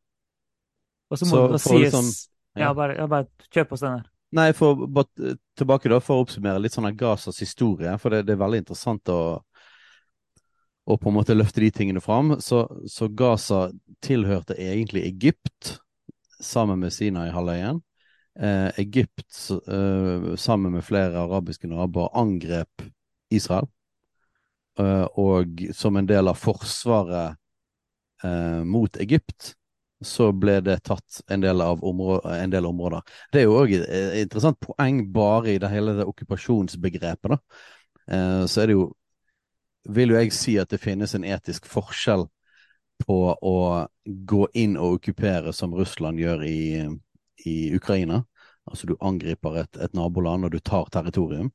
[1.13, 2.11] Og så må det sies sånn,
[2.59, 2.69] ja.
[2.69, 4.11] ja, bare, bare kjøp oss den Steinar.
[4.35, 4.89] Nei, for,
[5.55, 7.93] tilbake da, for å oppsummere litt sånn av Gazas historie.
[8.03, 9.19] For det, det er veldig interessant å,
[10.85, 12.37] og på en måte løfte de tingene fram.
[12.45, 13.69] Så, så Gaza
[14.05, 15.79] tilhørte egentlig Egypt
[16.41, 17.81] sammen med Sinai-halvøyen.
[18.41, 22.85] Eh, Egypt eh, sammen med flere arabiske naboer angrep
[23.33, 23.69] Israel.
[24.79, 27.39] Eh, og som en del av forsvaret
[28.25, 29.55] eh, mot Egypt
[30.05, 33.05] så ble det tatt en del, en del områder.
[33.33, 37.33] Det er jo òg et interessant poeng bare i det hele det okkupasjonsbegrepet.
[37.33, 37.39] da.
[38.11, 38.91] Eh, så er det jo
[39.85, 42.27] vil jo jeg si at det finnes en etisk forskjell
[43.05, 43.57] på å
[44.05, 46.85] gå inn og okkupere som Russland gjør i,
[47.47, 48.23] i Ukraina.
[48.71, 51.51] Altså du angriper et, et, naboland og du tar territorium.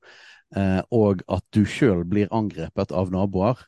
[0.55, 3.61] Eh, og at du sjøl blir angrepet av naboer.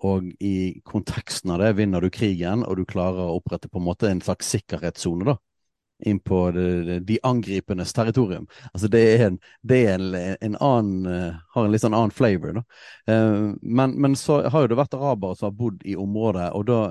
[0.00, 3.84] Og i konteksten av det vinner du krigen, og du klarer å opprette på en
[3.84, 5.36] måte en slags sikkerhetssone, da
[6.06, 8.46] inn på de, de angripendes territorium.
[8.72, 10.10] Altså det er en, det er en,
[10.40, 12.64] en annen uh, Har en litt sånn annen flavor, da.
[13.10, 16.68] Uh, men, men, så har jo det vært arabere som har bodd i området, og
[16.70, 16.82] da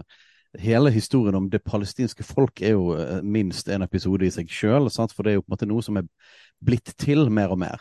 [0.58, 4.88] Hele historien om det palestinske folk er jo uh, minst en episode i seg sjøl,
[4.89, 6.08] for det er jo på en måte noe som er
[6.65, 7.78] blitt til mer og mer.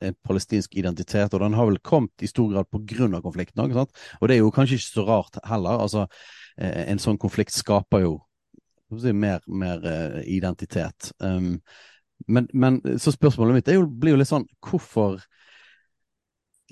[0.00, 4.28] en palestinsk identitet, og den har vel kommet i stor grad av konflikten òg, og
[4.28, 5.84] det er jo kanskje ikke så rart heller.
[5.84, 6.06] altså
[6.56, 8.16] En sånn konflikt skaper jo
[8.98, 11.12] si, mer, mer uh, identitet.
[11.22, 11.60] Um,
[12.26, 15.16] men, men, så spørsmålet mitt jo, blir jo litt sånn Hvorfor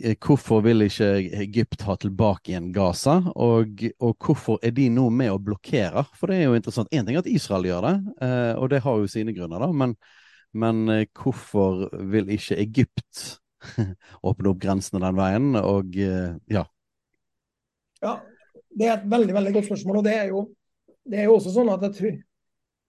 [0.02, 1.08] eh, hvorfor vil ikke
[1.40, 6.04] Egypt ha tilbake igjen Gaza, og, og, hvorfor er de nå med å blokkere?
[6.18, 6.92] For det er jo interessant.
[6.92, 7.94] Én ting er at Israel gjør det,
[8.28, 9.96] eh, og det har jo sine grunner, da, men,
[10.52, 10.84] men
[11.16, 13.24] hvorfor vil ikke Egypt
[14.28, 16.62] åpne opp grensene den veien, og ja.
[17.98, 18.20] Ja,
[18.78, 20.00] det er et veldig veldig godt spørsmål.
[20.00, 20.44] og det er jo,
[21.08, 22.16] det er jo også sånn at jeg tror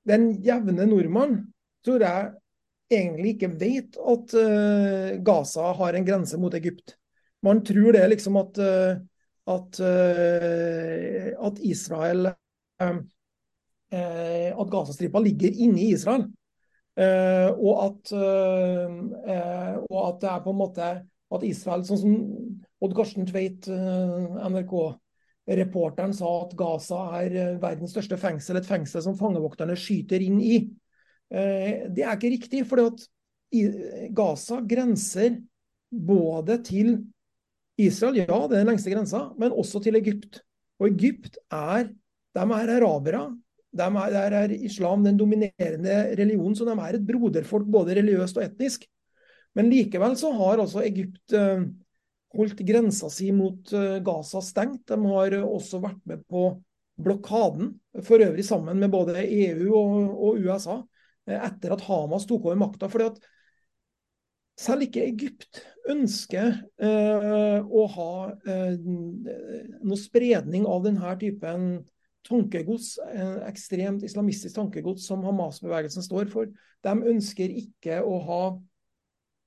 [0.10, 1.40] den jevne nordmann
[1.86, 2.32] tror jeg
[2.90, 6.96] egentlig ikke vet at uh, Gaza har en grense mot Egypt.
[7.46, 8.98] Man tror det liksom at, uh,
[9.54, 12.34] at, uh, at Israel
[13.90, 16.28] At Gazastripa ligger inni Israel.
[16.96, 18.12] og, at,
[19.90, 20.90] og at det er på en måte
[21.36, 22.14] at Israel, sånn som
[22.86, 24.76] Odd Karsten Tveit, NRK
[25.58, 30.42] reporteren sa at Gaza er eh, verdens største fengsel, et fengsel som fangevokterne skyter inn
[30.42, 30.60] i.
[31.30, 32.94] Eh, det er ikke riktig, for
[34.16, 35.40] Gaza grenser
[35.90, 37.00] både til
[37.80, 40.42] Israel, ja det er den lengste grensa, men også til Egypt.
[40.80, 41.90] Og Egypt er
[42.36, 43.24] de er arabere.
[43.70, 48.38] De er, der er islam den dominerende religionen, så de er et broderfolk både religiøst
[48.38, 48.86] og etnisk.
[49.56, 51.66] Men likevel så har altså Egypt eh,
[52.36, 54.86] holdt grensa si mot eh, Gaza stengt.
[54.90, 56.52] De har også vært med på
[57.00, 60.80] blokaden, for øvrig sammen med både EU og, og USA,
[61.30, 62.90] eh, etter at Hamas tok over makta.
[64.60, 68.12] selv ikke Egypt ønsker eh, å ha
[68.46, 71.70] eh, noe spredning av denne typen
[72.28, 76.52] tankegods, eh, ekstremt islamistisk tankegods som Hamas-bevegelsen står for.
[76.84, 78.44] De ønsker ikke å ha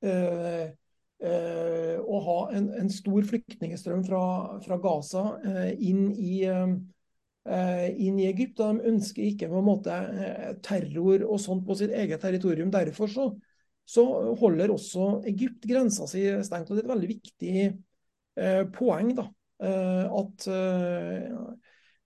[0.08, 0.72] eh,
[1.22, 4.24] eh, å ha en, en, stor flyktningstrøm fra,
[4.64, 8.60] fra Gaza eh, inn, i, eh, inn, i, Egypt.
[8.60, 12.72] Og de ønsker ikke på en måte eh, terror og sånt på sitt eget territorium.
[12.74, 13.28] Derfor så,
[13.84, 14.06] så
[14.40, 16.70] holder også Egypt grensa si stengt.
[16.70, 19.14] og Det er et veldig viktig eh, poeng.
[19.18, 19.28] da,
[19.62, 20.48] eh, at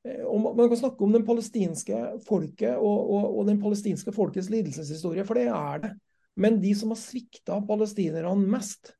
[0.06, 1.96] man kan snakke om den palestinske
[2.28, 5.90] folket og, og, og den palestinske folkets lidelseshistorie, for det er det.
[6.36, 8.92] Men de som har svikta palestinerne mest,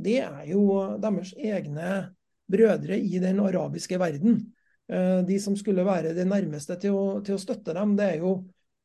[0.00, 0.64] det er jo
[1.02, 1.90] deres egne
[2.50, 4.40] brødre i den arabiske verden.
[4.90, 8.24] Eh, de som skulle være det nærmeste til å, til å støtte dem, det er
[8.24, 8.32] jo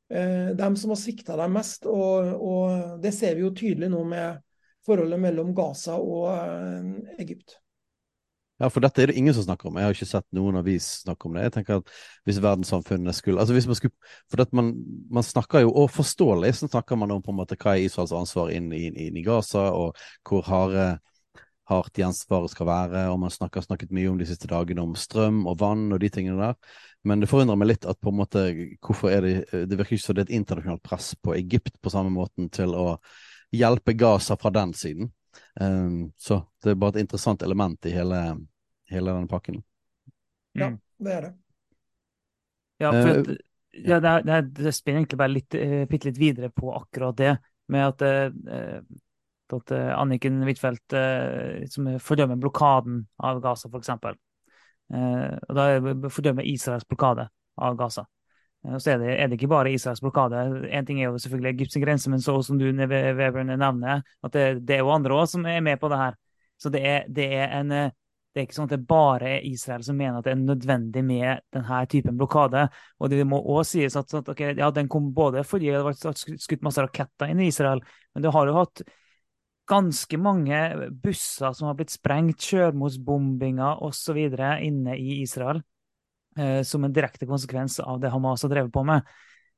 [0.09, 1.87] eh, dem som har svikta dem mest.
[1.89, 4.41] Og, og, det ser vi jo tydelig nå med
[4.85, 7.57] forholdet mellom Gaza og eh, Egypt.
[8.55, 9.75] Ja, for dette er det ingen som snakker om.
[9.75, 11.47] Jeg har ikke sett noen avis snakke om det.
[11.49, 11.89] Jeg tenker at
[12.23, 13.95] Hvis verdenssamfunnet skulle altså hvis man skulle,
[14.31, 14.71] For at man,
[15.11, 18.15] man snakker jo, og forståelig så snakker man om på en måte hva er Israels
[18.15, 20.95] ansvar inn, inn, inn i Gaza, og hvor harde
[21.69, 23.07] hardt gjensvaret skal være.
[23.11, 26.09] og Man snakker snakket mye om de siste dagene om strøm og vann og de
[26.13, 26.55] tingene der.
[27.03, 28.45] Men det forundrer meg litt at på en måte,
[28.81, 29.35] hvorfor er det
[29.69, 32.73] Det virker ikke som det er et internasjonalt press på Egypt på samme måten til
[32.73, 32.87] å
[33.53, 35.11] hjelpe Gaza fra den siden.
[35.61, 38.19] Um, så det er bare et interessant element i hele,
[38.91, 39.61] hele denne pakken.
[40.55, 40.77] Ja, mm.
[41.05, 41.33] det er det.
[42.83, 43.37] Ja, for at, uh,
[43.85, 47.33] ja, det, det, det, spiller egentlig bare litt, uh, litt videre på akkurat det,
[47.71, 48.79] med at uh,
[49.55, 50.93] at Anniken Huitfeldt
[51.69, 53.91] som fordømmer blokaden av Gaza, f.eks.
[54.89, 55.65] Og da
[56.09, 57.27] fordømmer Israels blokade
[57.61, 58.07] av Gaza.
[58.79, 60.39] Så er det, er det, ikke bare Israels blokade.
[60.73, 64.77] En ting er jo selvfølgelig Egypts grense, men så som du nevner, at det, det
[64.77, 66.17] er jo andre òg som er med på det her.
[66.57, 67.73] Så det er, det er, en
[68.35, 71.03] det er ikke sånn at det bare er Israel som mener at det er nødvendig
[71.07, 72.65] med denne typen blokade.
[72.99, 75.95] Og det må også sies at, at okay, ja, den kom både fordi det var
[75.95, 78.83] skutt masse raketter inn i Israel, men det har jo hatt
[79.71, 80.57] ganske mange
[81.01, 84.19] busser som har blitt sprengt, sjølmordsbombinger osv.
[84.67, 85.63] inne i Israel
[86.67, 89.05] som en direkte konsekvens av det Hamas har drevet på med.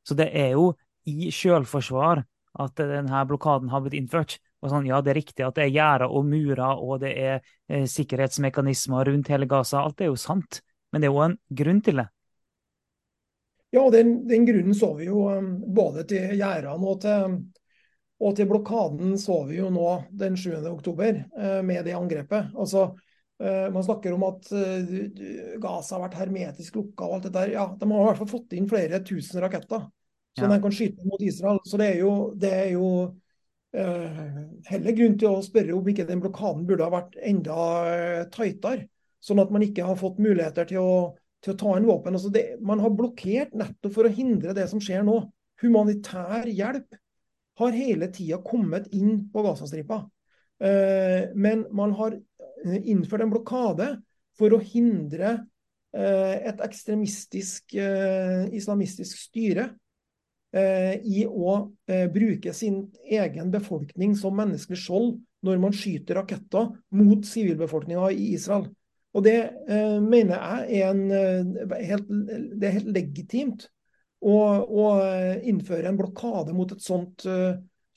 [0.06, 0.72] Så det er jo
[1.10, 2.22] i selvforsvar
[2.62, 4.38] at denne blokaden har blitt innført.
[4.64, 7.36] Og sånn, ja, det er riktig at det er gjerder og murer og det er
[7.70, 9.84] eh, sikkerhetsmekanismer rundt hele Gaza.
[9.84, 10.62] Alt er jo sant,
[10.92, 12.08] men det er jo en grunn til det.
[13.76, 17.36] Ja, den, den grunnen så vi jo um, både til gjerdene og til,
[18.24, 20.56] og til blokaden så vi jo nå den 7.
[20.72, 22.56] oktober uh, med det angrepet.
[22.56, 22.94] Altså,
[23.38, 24.94] man snakker om at uh,
[25.62, 27.52] Gaza har vært hermetisk lukka og alt det der.
[27.54, 29.84] Ja, de har i hvert fall fått inn flere tusen raketter
[30.38, 30.56] som ja.
[30.56, 31.60] de kan skyte mot Israel.
[31.66, 32.90] Så det er jo, det er jo
[33.78, 34.20] uh,
[34.70, 37.64] heller grunn til å spørre om ikke den blokaden burde ha vært enda
[37.94, 38.88] eh, tightere.
[39.24, 40.92] Sånn at man ikke har fått muligheter til å,
[41.44, 42.20] til å ta inn våpen.
[42.20, 45.24] Altså det, man har blokkert nettopp for å hindre det som skjer nå.
[45.64, 47.00] Humanitær hjelp
[47.58, 50.04] har hele tida kommet inn på Gazastripa.
[50.62, 52.20] Eh, men man har
[52.66, 53.90] innført en blokade
[54.38, 55.38] for å hindre
[55.98, 57.74] et ekstremistisk
[58.54, 59.70] islamistisk styre
[60.56, 66.74] eh, i å eh, bruke sin egen befolkning som menneskelig skjold når man skyter raketter
[66.98, 68.68] mot sivilbefolkninga i Israel.
[69.16, 69.38] Og Det
[69.70, 72.12] eh, mener jeg er, en, eh, helt,
[72.60, 73.68] det er helt legitimt
[74.20, 74.86] å, å,
[75.46, 77.22] innføre en blokade mot et sånt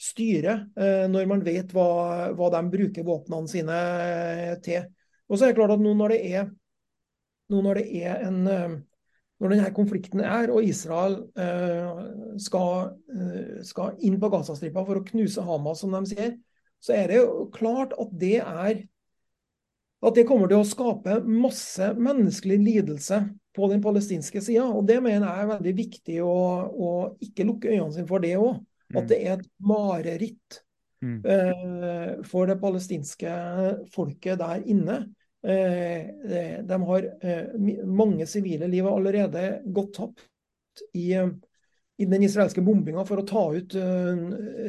[0.01, 3.81] styre, uh, når man vet hva, hva, de bruker våpnene sine
[4.65, 4.87] til.
[5.31, 6.47] Og så er det klart at nå når det er,
[7.53, 8.79] når det er en uh,
[9.41, 11.15] når denne konflikten er, og Israel
[12.45, 12.91] skal,
[13.65, 16.35] skal, inn på Gazastripa for å knuse Hamas, som de sier,
[16.77, 18.83] så er det jo klart at det er
[20.01, 23.21] at det kommer til å skape masse menneskelig lidelse
[23.57, 24.65] på den palestinske sida.
[24.87, 26.37] Det mener jeg er veldig viktig å,
[26.71, 26.91] å
[27.25, 28.63] ikke lukke øynene sine for det òg.
[28.91, 29.09] At mm.
[29.11, 30.61] det er et mareritt
[31.03, 33.35] eh, for det palestinske
[33.95, 35.03] folket der inne.
[35.41, 36.11] Eh,
[36.67, 37.55] de har eh,
[37.87, 40.27] mange sivile liv har allerede gått tapt
[40.95, 41.15] i,
[42.01, 44.21] i den israelske bombinga for å ta ut uh,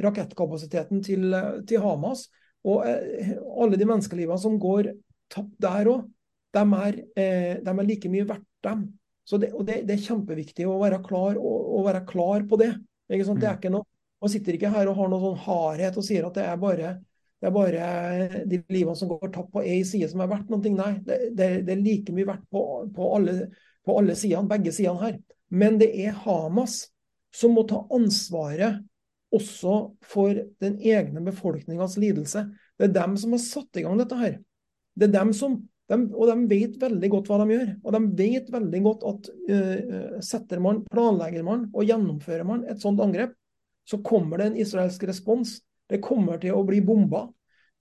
[0.04, 1.28] rakettkapasiteten til,
[1.68, 2.26] til, Hamas.
[2.68, 4.92] Og uh, alle de menneskelivene som går
[5.32, 6.10] tapt der òg,
[6.52, 6.90] de, uh,
[7.62, 8.90] de, er like mye verdt, dem.
[9.26, 12.60] Så det, og det, det, er kjempeviktig å være klar, å, å være klar på
[12.60, 12.74] det.
[13.08, 13.48] Det er mm.
[13.56, 13.88] ikke noe,
[14.22, 16.92] Man sitter ikke her og har noen sånn hardhet og sier at det er bare
[17.42, 20.62] det er bare de livene som går tapt på én side som er verdt noe.
[20.62, 22.62] Nei, det, det, det, er like mye verdt på,
[22.94, 23.48] på alle,
[23.82, 25.16] på alle sidene, begge sidene her.
[25.50, 26.84] Men det er Hamas
[27.34, 28.84] som må ta ansvaret
[29.34, 29.74] også
[30.06, 32.46] for den egne befolkningas lidelse.
[32.78, 34.38] Det er dem som har satt i gang dette her.
[34.94, 35.58] Det er dem som,
[35.90, 37.70] de, og de vet veldig godt hva de gjør.
[37.82, 42.84] Og de vet veldig godt at uh, setter man, planlegger man og gjennomfører man et
[42.84, 43.34] sånt angrep,
[43.92, 45.58] så kommer det en israelsk respons.
[45.92, 47.28] Det kommer til å bli bomba.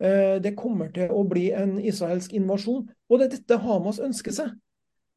[0.03, 2.89] Uh, det kommer til å bli en israelsk invasjon.
[3.09, 4.57] Og det er dette Hamas ønsker seg.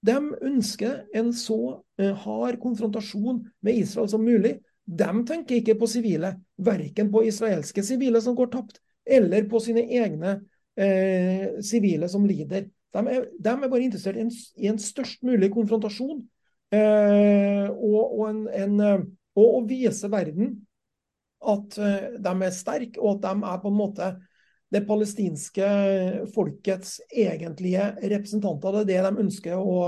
[0.04, 4.60] De ønsker en så uh, hard konfrontasjon med Israel som mulig.
[4.84, 9.86] De tenker ikke på sivile, verken på israelske sivile som går tapt, eller på sine
[9.96, 10.42] egne
[10.76, 12.68] eh, sivile som lider.
[12.94, 16.24] De er, de er, bare interessert i en, i en størst mulig konfrontasjon.
[16.74, 19.06] Eh, og, og, en, en, eh,
[19.38, 20.56] og, å vise verden
[21.50, 24.12] at uh, de er sterke, og at de er på en måte
[24.74, 25.68] det palestinske
[26.34, 28.80] folkets egentlige representanter.
[28.88, 29.80] Det er det de ønsker å,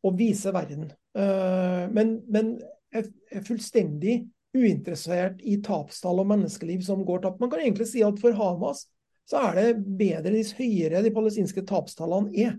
[0.00, 0.88] å vise verden.
[1.16, 2.54] Uh, men, men
[2.94, 4.22] er fullstendig
[4.56, 7.42] uinteressert i tapstall og menneskeliv som går tapt.
[7.42, 8.86] Man kan egentlig si at for Hamas
[9.30, 12.56] så er det bedre dess høyere de palestinske tapstallene er.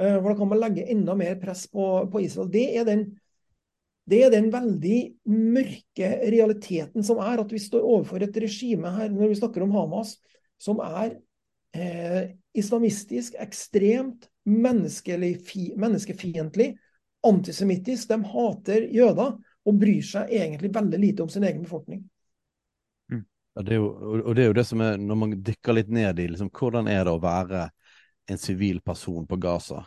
[0.00, 2.48] Uh, for da kan man legge enda mer press på, på Israel.
[2.54, 3.08] Det er, den,
[4.10, 4.98] det er den veldig
[5.32, 9.72] mørke realiteten som er at vi står overfor et regime her, når vi snakker om
[9.72, 10.10] Hamas,
[10.60, 11.16] som er
[11.76, 16.74] eh, islamistisk, ekstremt menneskefiendtlig,
[17.24, 18.08] antisemittisk.
[18.10, 22.04] De hater jøder og bryr seg egentlig veldig lite om sin egen befolkning.
[23.12, 23.24] Mm.
[23.56, 23.88] Ja, det jo,
[24.20, 26.86] og det er jo det som er, når man dykker litt ned i liksom, hvordan
[26.92, 27.70] er det å være
[28.28, 29.86] en sivil person på Gaza,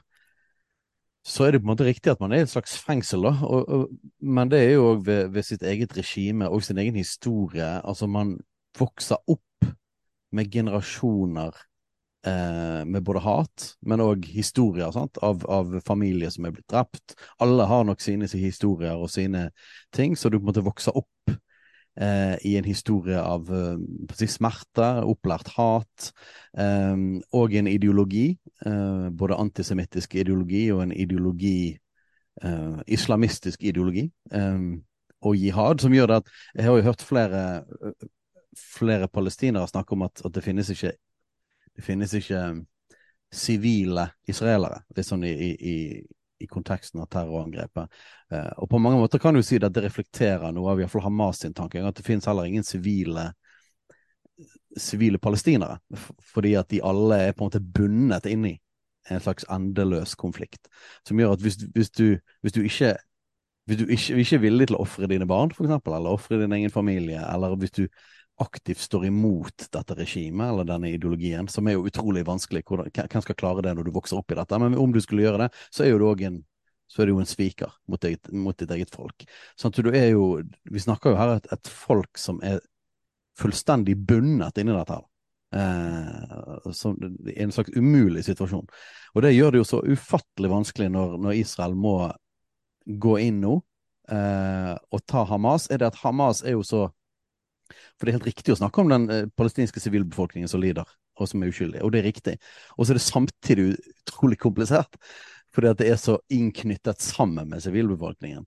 [1.27, 3.33] så er det på en måte riktig at man er i et slags fengsel, da.
[3.43, 3.87] Og, og,
[4.23, 7.67] men det er jo òg ved, ved, sitt eget regime og sin egen historie.
[7.83, 8.37] Altså, man
[8.79, 9.67] vokser opp
[10.31, 11.57] med generasjoner
[12.27, 15.19] eh, med både hat, men òg historier sant?
[15.23, 17.17] Av, av familier som er blitt drept.
[17.43, 19.49] Alle har nok sine, sine historier og sine
[19.95, 21.35] ting, så du på en måte vokser opp
[21.97, 26.11] i en historie av eh, smerte, opplært hat,
[26.57, 26.95] eh,
[27.33, 28.27] og en ideologi.
[28.65, 31.73] Eh, både antisemittisk ideologi og en ideologi
[32.43, 34.07] eh, Islamistisk ideologi
[35.17, 37.43] og jihad, som gjør det at Jeg har jo hørt flere
[38.57, 40.91] flere palestinere snakke om at, at det finnes ikke
[41.77, 42.41] det finnes ikke
[43.33, 45.75] sivile israelere, sånn i, i,
[46.39, 47.89] i konteksten av terrorangrepet.
[48.31, 51.41] Eh, og på mange måter kan du si at det reflekterer noe av iallfall Hamas
[51.43, 53.31] sin tanke, at det finnes heller ingen sivile
[54.77, 55.79] sivile palestinere,
[56.21, 58.53] fordi at de alle er på en måte bundet inn i
[59.09, 60.67] en slags endeløs konflikt.
[61.07, 62.93] Som gjør at hvis, hvis, du, hvis du ikke
[63.67, 66.53] hvis du ikke, ikke er villig til å ofre dine barn, eksempel, eller ofre din
[66.55, 67.81] egen familie, eller hvis du
[68.37, 72.63] aktivt står imot dette regimet eller denne ideologien, som er jo utrolig vanskelig.
[72.67, 74.59] Hvem skal klare det når du vokser opp i dette?
[74.61, 76.39] Men om du skulle gjøre det, så er, jo det en,
[76.87, 79.27] så er det jo en sviker mot, eget, mot ditt eget folk.
[79.57, 80.31] Sånn at du er jo,
[80.69, 82.61] Vi snakker jo her et, et folk som er
[83.37, 84.99] fullstendig bundet inni dette.
[84.99, 85.05] her.
[85.55, 88.67] Eh, som, I en slags umulig situasjon.
[89.15, 91.95] Og det gjør det jo så ufattelig vanskelig når, når Israel må
[92.87, 93.53] gå inn nå
[94.11, 96.87] eh, og ta Hamas, er det at Hamas er jo så
[97.97, 100.85] for det er helt riktig å snakke om den eh, palestinske sivilbefolkningen som lider,
[101.17, 101.81] og som er uskyldig.
[101.85, 102.35] Og det er riktig.
[102.77, 103.71] Og så er det samtidig
[104.05, 105.01] utrolig komplisert.
[105.55, 108.43] fordi at det er så innknyttet sammen med sivilbefolkningen.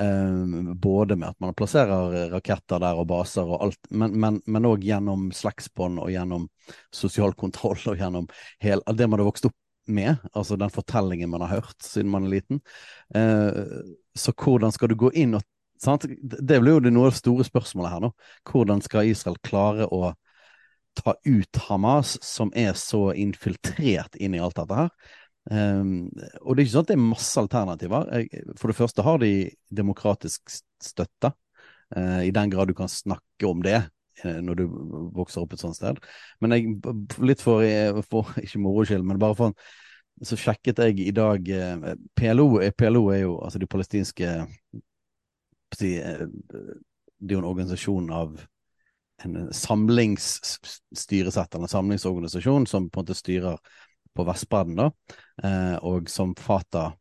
[0.00, 5.26] Um, både med at man plasserer raketter der og baser og alt, men òg gjennom
[5.34, 6.48] slektsbånd og gjennom
[6.94, 8.30] sosial kontroll og gjennom
[8.64, 12.24] hel, det man har vokst opp med, altså den fortellingen man har hørt siden man
[12.24, 12.62] er liten.
[13.12, 13.84] Uh,
[14.16, 15.44] så hvordan skal du gå inn og
[15.82, 16.06] sant?
[16.22, 18.12] Det blir jo det noe av det store spørsmålet her nå.
[18.50, 20.12] Hvordan skal Israel klare å
[20.94, 24.92] ta ut Hamas, som er så infiltrert inn i alt dette her?
[25.50, 26.08] Um,
[26.40, 28.06] og det er ikke sånn at det er masse alternativer.
[28.60, 29.32] For det første har de
[29.74, 31.34] demokratisk støtte,
[31.96, 33.82] uh, i den grad du kan snakke om det
[34.24, 34.64] uh, når du
[35.18, 36.00] vokser opp et sånt sted.
[36.40, 36.78] Men jeg,
[37.20, 37.64] litt for,
[38.08, 39.72] for ikke moro skyld, men bare for
[40.24, 41.48] så sjekket jeg i dag
[42.14, 42.44] PLO,
[42.78, 44.28] PLO, er jo altså de palestinske
[45.80, 48.36] Det er jo en organisasjon av
[49.24, 53.58] en samlingsstyresett, eller en samlingsorganisasjon, som på en måte styrer
[54.14, 54.90] på Vestbredden, da,
[55.42, 56.92] eh, og som Fatah,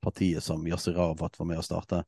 [0.00, 2.04] partiet som Yasir Arafat var med å starte,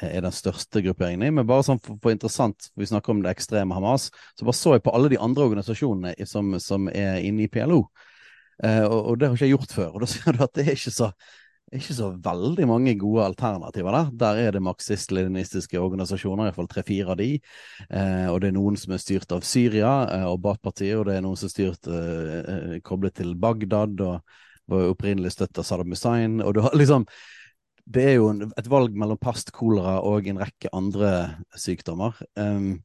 [0.00, 1.30] eh, er den største grupperingen i.
[1.30, 4.08] Men bare sånn for, for interessant, vi snakker om det ekstreme Hamas,
[4.38, 7.84] så bare så jeg på alle de andre organisasjonene som, som er inne i PLO.
[8.64, 9.92] Eh, og, og, det har ikke jeg gjort før.
[9.92, 11.12] Og da ser du at det er ikke så
[11.74, 14.10] ikke så veldig mange gode alternativer der.
[14.22, 17.30] Der er det marxist-leninistiske organisasjoner, iallfall tre-fire av de.
[17.90, 21.18] Eh, og det er noen som er styrt av Syria eh, og Baath-partiet, og det
[21.18, 24.38] er noen som er styrt eh, eh koblet til Bagdad og
[24.68, 26.40] var opprinnelig støtt av Saddam Hussein.
[26.44, 27.06] Og du har liksom
[27.88, 32.18] Det er jo et valg mellom past, kolera og en rekke andre sykdommer.
[32.36, 32.82] Um,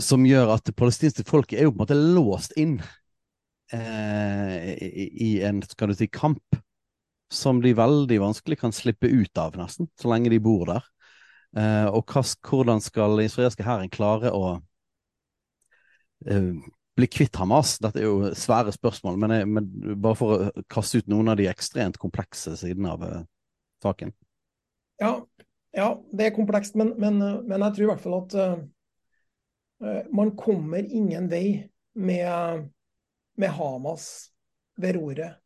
[0.00, 2.78] som gjør at det palestinske folket er jo på en måte låst inn
[3.72, 6.56] eh, i, en skal du si, kamp
[7.28, 10.86] som de veldig vanskelig kan slippe ut av, nesten, så lenge de bor der.
[11.56, 14.58] Eh, og hva, hvordan skal den israelske hæren klare å
[16.28, 16.52] eh,
[16.98, 17.76] bli kvitt Hamas?
[17.84, 19.68] Dette er jo svære spørsmål, men, jeg, men,
[20.00, 23.20] bare for å kaste ut noen av de ekstremt komplekse sidene av eh,
[23.84, 24.14] saken.
[25.00, 25.12] Ja,
[25.76, 30.32] ja, det er komplekst, men, men, men, jeg tror i hvert fall at uh, man
[30.34, 32.64] kommer ingen vei med,
[33.38, 34.08] med Hamas
[34.80, 35.36] ved roret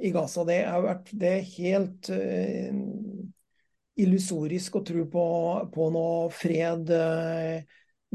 [0.00, 0.44] i Gaza.
[0.46, 2.78] Det er, vært, det er helt uh,
[3.96, 5.26] illusorisk å tro på,
[5.72, 7.58] på noe fred uh,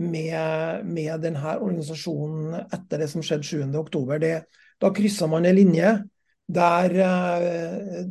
[0.02, 4.42] med, med, denne organisasjonen etter det som skjedde 7.10.
[4.82, 5.94] Da kryssa man en linje
[6.52, 8.02] der uh,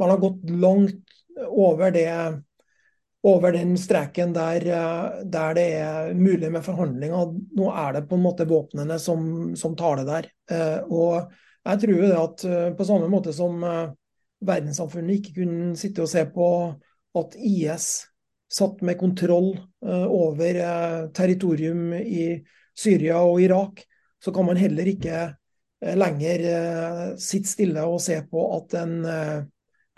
[0.00, 2.08] man har gått langt over det
[3.22, 4.64] over den streken der,
[5.30, 7.28] der, det er mulig med forhandlinger.
[7.54, 9.22] Nå er det på en måte våpnene som,
[9.54, 10.26] som taler der.
[10.90, 11.30] og
[11.62, 13.92] jeg tror jo det at eh, på samme måte som eh,
[14.42, 16.48] verdenssamfunnet ikke kunne sitte og se på
[17.18, 17.90] at IS
[18.52, 20.58] satt med kontroll eh, over
[21.14, 22.42] territorium i
[22.74, 23.84] Syria og Irak,
[24.22, 25.30] så kan man heller ikke
[25.98, 26.44] lenger
[27.18, 28.92] sitte stille og se på at en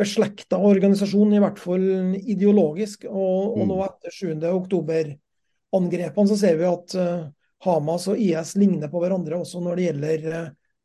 [0.01, 1.85] beslekta organisasjon, i hvert fall
[2.17, 3.83] ideologisk, og, og nå mm.
[3.85, 4.47] etter 7.
[4.49, 6.97] oktober-angrepene, så ser vi at
[7.69, 10.27] Hamas og IS ligner på hverandre også når det gjelder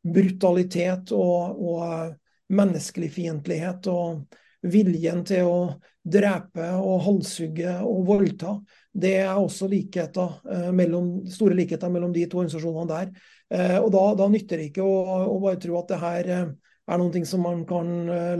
[0.02, 5.58] brutalitet og, og menneskelig fiendtlighet og viljen til å
[6.00, 8.56] drepe og halshugge og voldta.
[8.90, 13.12] Det er også likheter, eh, mellom, store likheter mellom de to organisasjonene der.
[13.50, 14.96] Eh, og da, da nytter det ikke å,
[15.28, 16.50] å, bare tro at det her er
[16.90, 17.86] er noe som man kan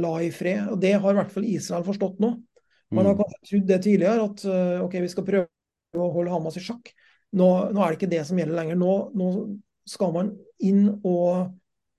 [0.03, 0.73] la i fred.
[0.73, 2.33] Og Det har i hvert fall Israel forstått nå.
[2.91, 3.21] Man har mm.
[3.21, 4.43] kanskje trodd det tidligere, at
[4.83, 6.91] ok, vi skal prøve å holde Hamas i sjakk.
[7.39, 8.81] Nå, nå er det ikke det som gjelder lenger.
[8.81, 9.29] Nå, nå
[9.89, 10.31] skal man
[10.67, 11.51] inn og,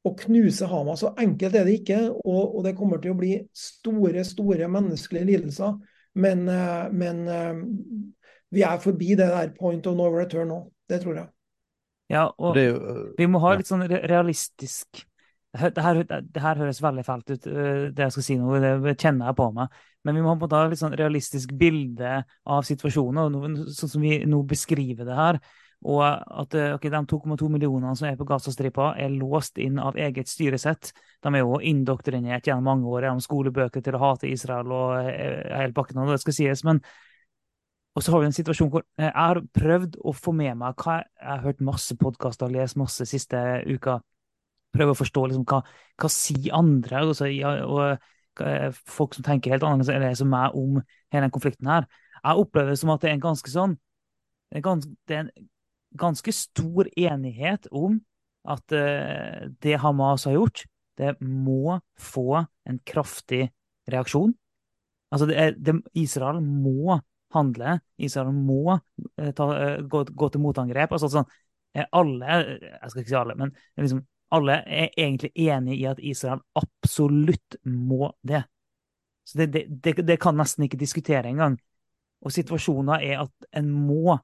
[0.05, 1.03] og, knuse Hamas.
[1.03, 5.29] Så enkelt er det ikke, og, og, det kommer til å bli store, store menneskelige
[5.33, 5.77] lidelser.
[6.21, 7.61] Men, eh, men eh,
[8.51, 10.63] vi er forbi det der point of no return nå.
[10.89, 11.29] Det tror jeg.
[12.11, 12.75] Ja, og jo,
[13.15, 15.05] vi må ha litt sånn realistisk
[15.51, 18.95] det her, det her, høres veldig fælt ut, eh, det jeg skal si nå, det
[18.95, 19.73] kjenner jeg på meg.
[20.07, 24.41] Men vi må ha et litt sånn realistisk bilde av situasjonen, sånn som vi nå
[24.47, 25.41] beskriver det her.
[25.81, 29.97] Og at eh, okay, de 2,2 millionene som er på Gazastripa, er låst inn av
[29.97, 30.91] eget styresett.
[31.23, 35.41] De er jo indoktrinert gjennom mange år gjennom skolebøker til å hate Israel og eh,
[35.49, 36.63] hele pakken Og det skal sies.
[36.67, 36.83] Men
[37.91, 41.01] og så har vi en situasjon hvor jeg har prøvd å få med meg hva
[41.01, 43.97] Jeg har hørt masse podkaster og lest masse siste uka.
[44.71, 45.59] Prøve å forstå liksom, hva,
[45.99, 50.77] hva sier andre også, ja, og folk som tenker helt annerledes enn meg om
[51.11, 51.89] hele den konflikten her.
[52.21, 53.75] Jeg opplever det som at det er en ganske sånn
[54.51, 55.29] det er en
[55.97, 57.99] ganske stor enighet om
[58.47, 60.65] at uh, det Hamas har gjort,
[60.97, 63.49] det må få en kraftig
[63.91, 64.33] reaksjon.
[65.11, 66.99] Altså, det er, det, Israel må
[67.33, 67.79] handle.
[68.01, 70.95] Israel må uh, ta, uh, gå, gå, til motangrep.
[70.95, 71.29] Altså, sånn,
[71.91, 74.01] alle, jeg skal ikke si alle, men liksom,
[74.35, 78.43] alle er egentlig enig i at Israel absolutt må det.
[79.27, 81.57] Så det, det, det kan nesten ikke diskutere engang.
[82.21, 84.17] Og situasjonen er at en må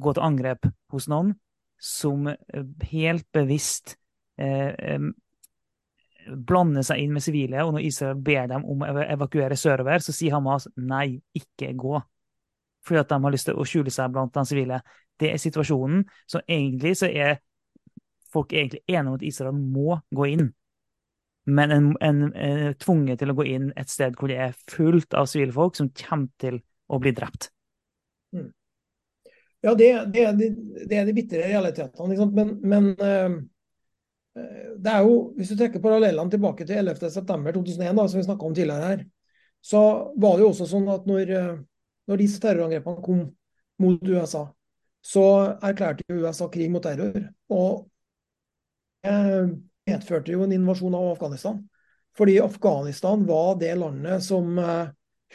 [0.00, 1.34] gå til angrep hos noen
[1.82, 2.28] som
[2.88, 3.96] helt bevisst
[4.40, 5.08] eh, eh,
[6.26, 7.64] blander seg inn med sivile.
[7.64, 12.00] Og når Israel ber dem om å evakuere sørover, så sier Hamas nei, ikke gå.
[12.86, 14.80] Fordi at de har lyst til å skjule seg blant de sivile.
[15.18, 16.04] Det er situasjonen.
[16.28, 17.40] Så egentlig så er
[18.32, 20.48] folk egentlig enige om at Israel må gå inn.
[21.46, 24.56] Men en, en, en er tvunget til å gå inn et sted hvor det er
[24.70, 26.58] fullt av sivilfolk som kommer til
[26.90, 27.52] å bli drept.
[29.60, 30.48] Ja, det, det, de,
[30.86, 32.28] det er de bitre realitetene.
[32.30, 33.36] Men, men uh,
[34.76, 38.90] det er jo, hvis du trekker parallellene tilbake til 11.9.2001, som vi snakka om tidligere
[38.90, 39.06] her,
[39.64, 39.80] så
[40.14, 41.54] var det jo også sånn at når, uh,
[42.10, 43.24] når disse terrorangrepene kom
[43.82, 44.44] mot USA,
[45.06, 45.24] så
[45.64, 47.16] erklærte USA krig mot terror.
[47.52, 47.86] Og
[49.06, 49.16] det
[49.86, 51.60] medførte jo en invasjon av Afghanistan.
[52.16, 54.56] Fordi Afghanistan var det landet som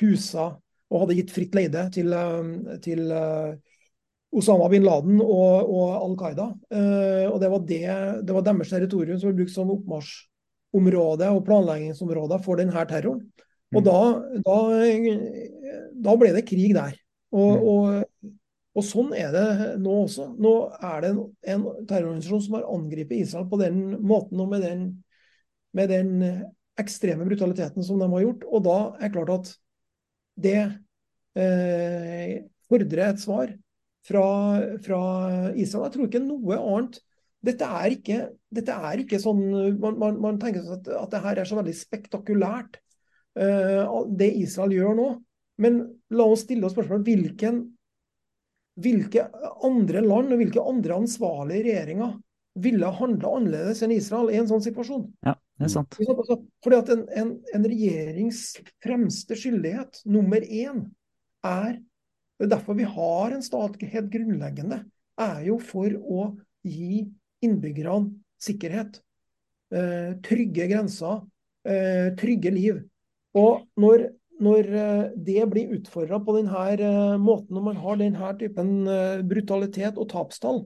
[0.01, 0.47] husa
[0.91, 2.11] og hadde gitt fritt leide til,
[2.83, 3.13] til
[4.31, 6.47] Osama bin Laden og, og Al Qaida.
[6.71, 7.81] Eh, og det var, det,
[8.23, 13.25] det var, deres territorium som ble brukt som oppmarsjområde og planleggingsområde for denne terroren.
[13.71, 13.79] Mm.
[13.79, 13.97] Og da,
[14.45, 14.59] da,
[16.07, 16.95] da, ble det krig der.
[17.35, 17.67] Og, mm.
[17.73, 18.31] og,
[18.75, 19.47] og, sånn er det
[19.83, 20.29] nå også.
[20.39, 21.21] Nå er det en,
[21.55, 24.85] en terrororganisasjon som har angrepet Israel på den måten og med den,
[25.75, 26.13] med den
[26.79, 28.47] ekstreme brutaliteten som de har gjort.
[28.47, 29.51] Og da er det klart at
[30.41, 30.61] det
[31.35, 33.51] eh, fordrer et svar
[34.07, 34.25] fra,
[34.83, 35.01] fra,
[35.55, 35.87] Israel.
[35.87, 37.01] Jeg tror ikke noe annet.
[37.41, 38.21] Dette er ikke,
[38.53, 39.41] dette er ikke sånn
[39.81, 42.77] Man, man, man tenker at, at det her er så veldig spektakulært,
[43.41, 45.07] uh, det Israel gjør nå.
[45.61, 45.79] Men
[46.13, 47.63] la oss stille oss spørsmålet hvilken,
[48.81, 49.25] hvilke
[49.65, 52.13] andre land og hvilke andre ansvarlige regjeringer
[52.61, 55.05] ville handla annerledes enn Israel i en sånn situasjon?
[55.25, 55.97] Ja, det er sant.
[55.97, 58.41] Fordi at en, en, en regjerings
[58.83, 60.83] fremste skyldighet, nummer én,
[61.47, 61.77] er
[62.41, 64.79] det er derfor vi har en stat helt grunnleggende.
[65.21, 66.23] er jo for å
[66.65, 67.03] gi
[67.45, 68.97] innbyggerne sikkerhet.
[69.69, 71.21] Eh, trygge grenser,
[71.69, 72.79] eh, trygge liv.
[73.37, 74.07] Og når,
[74.41, 76.89] når eh, det blir utfordra på denne
[77.21, 78.73] måten, når man har denne typen
[79.29, 80.63] brutalitet og tapstall,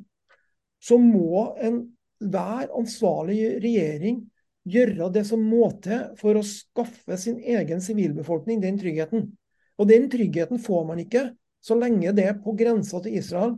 [0.80, 4.24] så må enhver ansvarlig regjering
[4.64, 9.34] gjøre det som må til for å skaffe sin egen sivilbefolkning den tryggheten.
[9.76, 11.34] Og den tryggheten får man ikke
[11.66, 13.56] så lenge det på grensa til Israel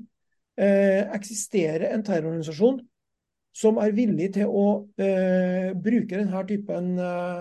[0.60, 2.80] eh, eksisterer en terrororganisasjon
[3.58, 4.66] som er villig til å
[5.01, 7.39] eh, bruke denne typen eh,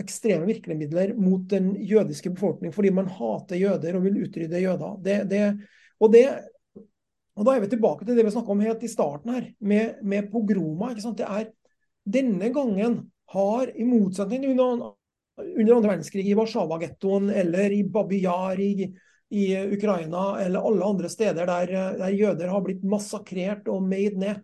[0.00, 5.00] ekstreme virkemidler mot den jødiske befolkning fordi man hater jøder og vil utrydde jøder.
[5.04, 5.42] Det, det,
[6.00, 6.24] og, det,
[7.34, 9.98] og, Da er vi tilbake til det vi snakka om helt i starten her, med,
[10.02, 10.92] med pogroma.
[10.94, 11.50] Det er
[12.06, 13.00] Denne gangen
[13.34, 14.92] har, i motsetning til under,
[15.42, 18.92] under andre verdenskrig i Warszawa-gettoen eller i Babi Yar i
[19.30, 24.42] i Ukraina eller alle andre steder der, der jøder har blitt massakrert og made ned.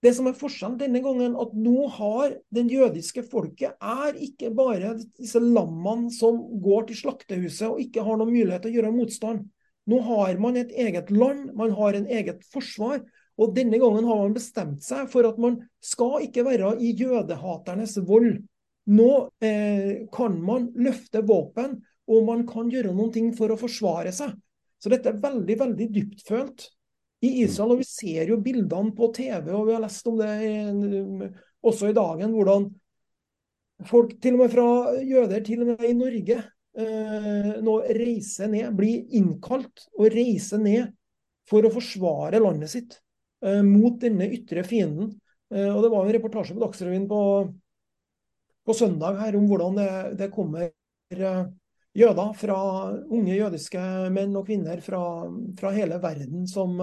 [0.00, 4.94] Det som er forskjellen denne gangen, at nå har den jødiske folket er ikke bare
[4.96, 9.42] disse lammene som går til slaktehuset og ikke har noen mulighet til å gjøre motstand.
[9.90, 13.02] Nå har man et eget land, man har en eget forsvar.
[13.40, 17.98] Og denne gangen har man bestemt seg for at man skal ikke være i jødehaternes
[18.08, 18.40] vold.
[18.90, 19.10] Nå
[19.44, 21.78] eh, kan man løfte våpen
[22.10, 24.34] og man kan gjøre noen ting for å forsvare seg.
[24.80, 26.66] Så dette er veldig, veldig dyptfølt
[27.26, 27.74] i Israel.
[27.74, 30.30] Og vi ser jo bildene på TV, og vi har lest om det
[31.66, 32.70] også i dagen, hvordan
[33.88, 34.70] folk, til og med fra
[35.04, 36.38] jøder, til og med i Norge,
[36.80, 40.90] eh, nå reiser ned, blir innkalt og reiser ned
[41.50, 42.98] for å forsvare landet sitt
[43.44, 45.14] eh, mot denne ytre fienden.
[45.52, 47.22] Eh, og Det var en reportasje på Dagsrevyen på,
[48.64, 49.90] på søndag her om hvordan det,
[50.20, 50.70] det kommer
[51.96, 52.58] jøder, fra
[53.10, 53.82] unge jødiske
[54.14, 55.02] menn og kvinner fra,
[55.58, 56.78] fra hele verden som,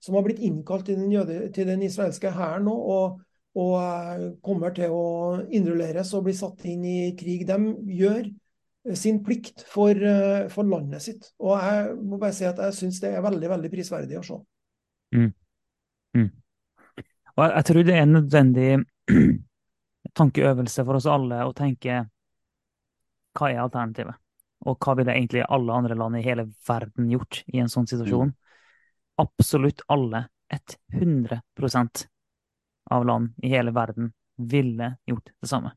[0.00, 2.74] som, har blitt innkalt til den, jøde, til den israelske hæren nå.
[2.96, 3.20] Og,
[3.56, 5.04] og, eh, kommer til å
[5.48, 7.46] innrulleres og bli satt inn i krig.
[7.48, 7.56] De
[7.96, 8.28] gjør
[8.96, 11.30] sin plikt for, eh, for landet sitt.
[11.40, 14.40] Og jeg må bare si at jeg syns det er veldig, veldig prisverdig å se.
[15.16, 15.32] Mm.
[16.16, 16.30] Mm.
[17.36, 18.70] Og jeg, jeg tror det er en nødvendig
[20.20, 22.04] tankeøvelse for oss alle å tenke
[23.36, 24.16] hva er alternativet?
[24.66, 28.32] Og hva ville egentlig alle andre land i hele verden gjort i en sånn situasjon?
[28.32, 28.36] Mm.
[29.22, 30.26] Absolutt alle,
[30.92, 32.04] 100%
[32.94, 35.72] av land i hele verden ville gjort det samme.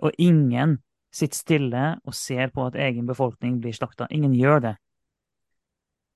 [0.00, 0.78] Og ingen
[1.12, 4.08] sitter stille og ser på at egen befolkning blir slakta.
[4.10, 4.74] Ingen gjør det.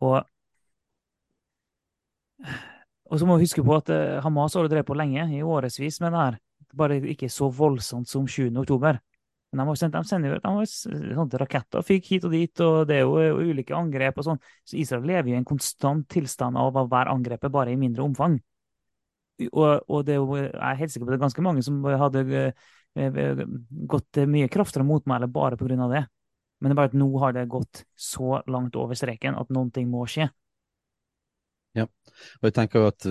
[0.04, 0.22] Og
[3.06, 6.00] og så må vi huske på at eh, Hamas har drevet på lenge, i årevis
[6.02, 6.38] med det her.
[6.76, 8.50] Bare ikke så voldsomt som 7.
[8.58, 8.98] oktober.
[9.56, 13.16] Men de, sendt, de sender jo raketter fikk hit og dit, og det er jo
[13.22, 14.40] eh, ulike angrep og sånn.
[14.68, 18.04] Så Israel lever jo i en konstant tilstand av å være angrepet, bare i mindre
[18.04, 18.36] omfang.
[19.48, 21.64] Og, og det er jo, jeg er helt sikker på at det er ganske mange
[21.64, 23.42] som hadde eh,
[23.96, 25.88] gått mye kraftigere motmæle bare pga.
[25.92, 26.06] det.
[26.60, 29.72] Men det er bare at nå har det gått så langt over streken at noen
[29.72, 30.30] ting må skje.
[31.76, 33.04] Ja, og jeg tenker jo at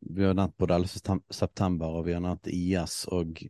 [0.00, 1.22] vi har nevnt både 11.
[1.32, 3.02] september og vi har nevnt IS.
[3.12, 3.40] Og,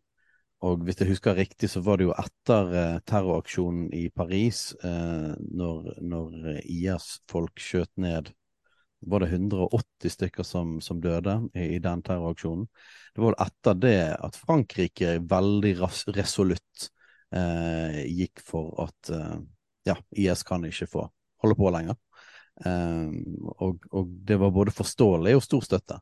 [0.63, 5.33] og, hvis jeg husker riktig, så var det jo etter eh, terroraksjonen i Paris, eh,
[5.39, 8.31] når, når IS-folk skjøt ned
[9.03, 12.69] var det 180 stykker som, som døde i, i, den terroraksjonen.
[13.15, 15.73] Det var vel etter det at Frankrike veldig
[16.15, 16.87] resolutt
[17.35, 19.41] eh, gikk for at eh,
[19.89, 21.09] ja, IS kan ikke få
[21.43, 21.99] holde på lenger.
[22.65, 23.11] Eh,
[23.57, 25.99] og, og, det var både forståelig og stor støtte.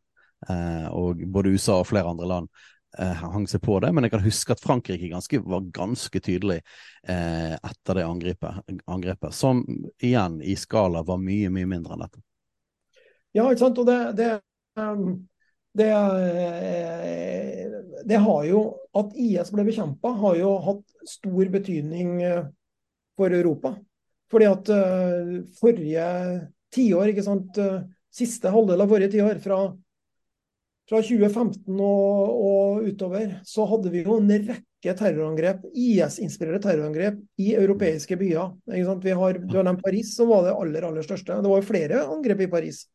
[0.49, 2.53] Eh, og både USA og flere andre land
[2.99, 6.61] eh, hang seg på det, men jeg kan huske at Frankrike ganske, var ganske tydelig
[7.09, 9.63] eh, etter det angrepet, angrepet, som
[10.03, 12.25] igjen i skala var mye, mye mindre enn dette.
[13.37, 13.79] Ja, ikke sant.
[13.79, 14.31] Og det, det,
[14.81, 15.13] um,
[15.79, 17.77] det, eh,
[18.11, 18.63] det har jo
[18.99, 22.49] At IS ble bekjempa, har jo hatt stor betydning eh,
[23.15, 23.77] for Europa.
[24.31, 26.07] Fordi at uh, forrige
[26.71, 27.57] tiår, ikke sant,
[28.15, 29.57] siste halvdel av forrige tiår, fra,
[30.91, 37.53] fra 2015 og, og, utover, så hadde vi jo en rekke terrorangrep, IS-inspirerte terrorangrep i
[37.55, 38.57] europeiske byer.
[38.67, 41.37] Har, du har nevnt Paris, som var det aller, aller største.
[41.39, 42.89] Det var jo flere angrep i Paris.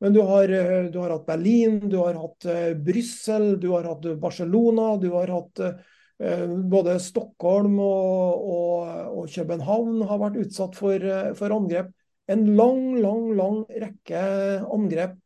[0.00, 3.88] Men du har, eh, du har, hatt Berlin, du har hatt uh, Brussel, du har
[3.88, 8.86] hatt Barcelona, du har hatt uh, både Stockholm og, og,
[9.16, 11.04] og, København har vært utsatt for,
[11.36, 11.92] for, angrep.
[12.32, 14.24] En lang, lang, lang rekke
[14.72, 15.16] angrep.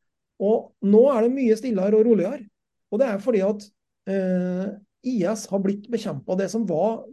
[0.42, 2.42] Og nå er det mye stillere og roligere.
[2.90, 3.64] Og det er fordi at
[5.04, 6.36] IS har blitt bekjempa.
[6.36, 6.50] Det,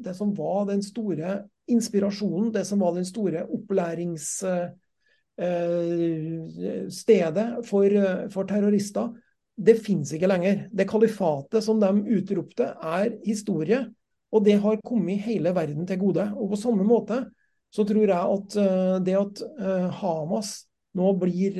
[0.03, 1.37] det, som var den store
[1.71, 4.73] inspirasjonen, det som var den store opplæringsstedet
[5.41, 6.85] Eh,
[7.65, 7.95] for,
[8.29, 9.09] for terrorister,
[9.57, 10.67] det finnes ikke lenger.
[10.73, 13.85] Det kalifatet som de utropte, er historie.
[14.31, 16.29] Og det har kommet hele verden til gode.
[16.37, 17.25] Og på samme måte
[17.71, 20.49] så tror jeg at eh, det at eh, Hamas
[20.97, 21.57] nå blir,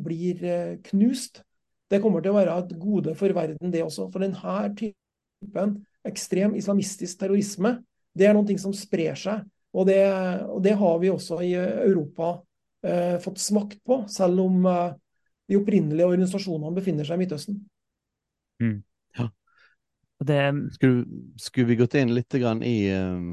[0.00, 0.42] blir
[0.86, 1.42] knust,
[1.90, 4.06] det kommer til å være et gode for verden, det også.
[4.12, 7.80] For denne typen ekstrem islamistisk terrorisme,
[8.16, 9.42] det er noe som sprer seg.
[9.74, 10.00] Og det,
[10.50, 12.32] og det har vi også i Europa
[12.86, 14.94] eh, fått smakt på, selv om eh,
[15.50, 17.60] de opprinnelige organisasjonene befinner seg i Midtøsten.
[18.62, 18.80] Mm.
[19.18, 19.28] Ja.
[20.26, 20.40] Det...
[20.74, 21.04] Skulle,
[21.38, 23.30] skulle, vi gått inn litt i, uh,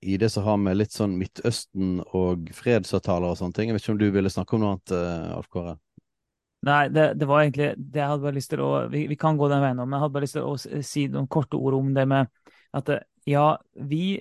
[0.00, 3.70] i, det som har med litt sånn Midtøsten og fredsavtaler og sånne ting?
[3.70, 5.76] Jeg vet ikke om du ville snakke om noe annet, uh, Alf Kåre?
[6.66, 9.38] Nei, det, det, var egentlig det jeg hadde bare lyst til å vi, vi, kan
[9.38, 11.92] gå den veien, men jeg hadde bare lyst til å si noen korte ord om
[11.94, 12.30] det med
[12.78, 12.90] at
[13.28, 13.52] ja,
[13.88, 14.18] vi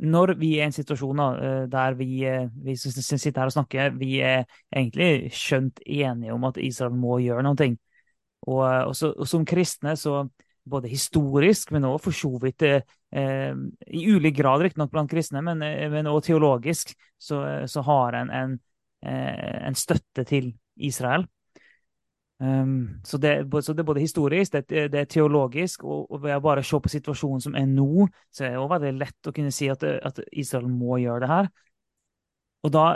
[0.00, 3.90] når vi er i en situasjon eh, der vi, eh, vi sitter her og snakker,
[4.00, 7.68] vi er egentlig skjønt enige om at Israel må gjøre noe.
[8.48, 10.24] Og, eh, og, så, og som kristne, så
[10.70, 15.58] både historisk, men også for så vidt eh, i ulik grad riktignok blant kristne, men,
[15.90, 18.52] men også teologisk, så, så har en en,
[19.02, 21.26] en støtte til Israel.
[22.40, 26.38] Um, så, det, så, det, er både historisk, det, det er teologisk, og, og, ved
[26.38, 29.34] å bare se på situasjonen som er nå, så er det også veldig lett å
[29.36, 31.50] kunne si at, at Israel må gjøre det her.
[32.64, 32.86] Og da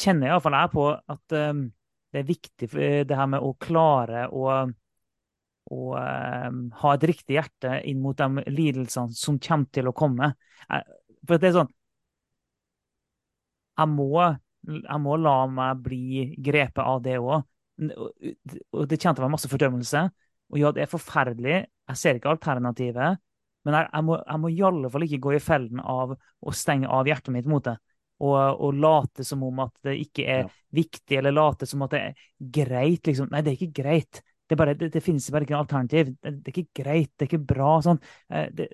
[0.00, 1.60] kjenner jeg iallfall jeg på at um,
[2.12, 2.70] det er viktig
[3.10, 4.48] det her med å klare å,
[5.72, 10.32] å um, ha et riktig hjerte inn mot de lidelsene som kommer til å komme.
[11.26, 11.72] For det er sånn
[13.76, 14.08] Jeg må,
[14.64, 17.42] jeg må la meg bli grepet av det òg
[17.76, 20.06] og det kjente være masse fordømmelse.
[20.52, 21.56] Og ja, det er forferdelig.
[21.90, 23.20] Jeg ser ikke alternativet.
[23.66, 26.54] Men jeg, jeg, må, jeg må i alle fall ikke gå i fellen av å
[26.54, 27.76] stenge av hjertet mitt mot det.
[28.24, 30.52] Og, og late som om at det ikke er ja.
[30.78, 33.02] viktig, eller late som at det er greit.
[33.10, 33.28] Liksom.
[33.32, 34.22] Nei, det er ikke greit.
[34.46, 36.12] Det, bare, det, det finnes bare ikke noe alternativ.
[36.14, 37.70] Det, det, er ikke greit, det er ikke bra.
[37.84, 38.00] Sånn.
[38.30, 38.64] Eh,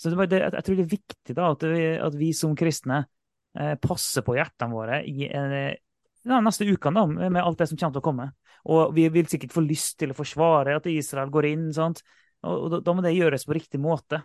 [0.00, 3.04] så jeg tror det er viktig da, at, vi, at vi som kristne
[3.58, 5.56] eh, passer på hjertene våre i en,
[6.22, 8.28] ja, neste ukene da, med alt det som kommer til å komme.
[8.72, 11.68] Og vi vil sikkert få lyst til å forsvare at Israel går inn.
[11.74, 12.02] Sant?
[12.46, 14.22] Og, og da må det gjøres på riktig måte.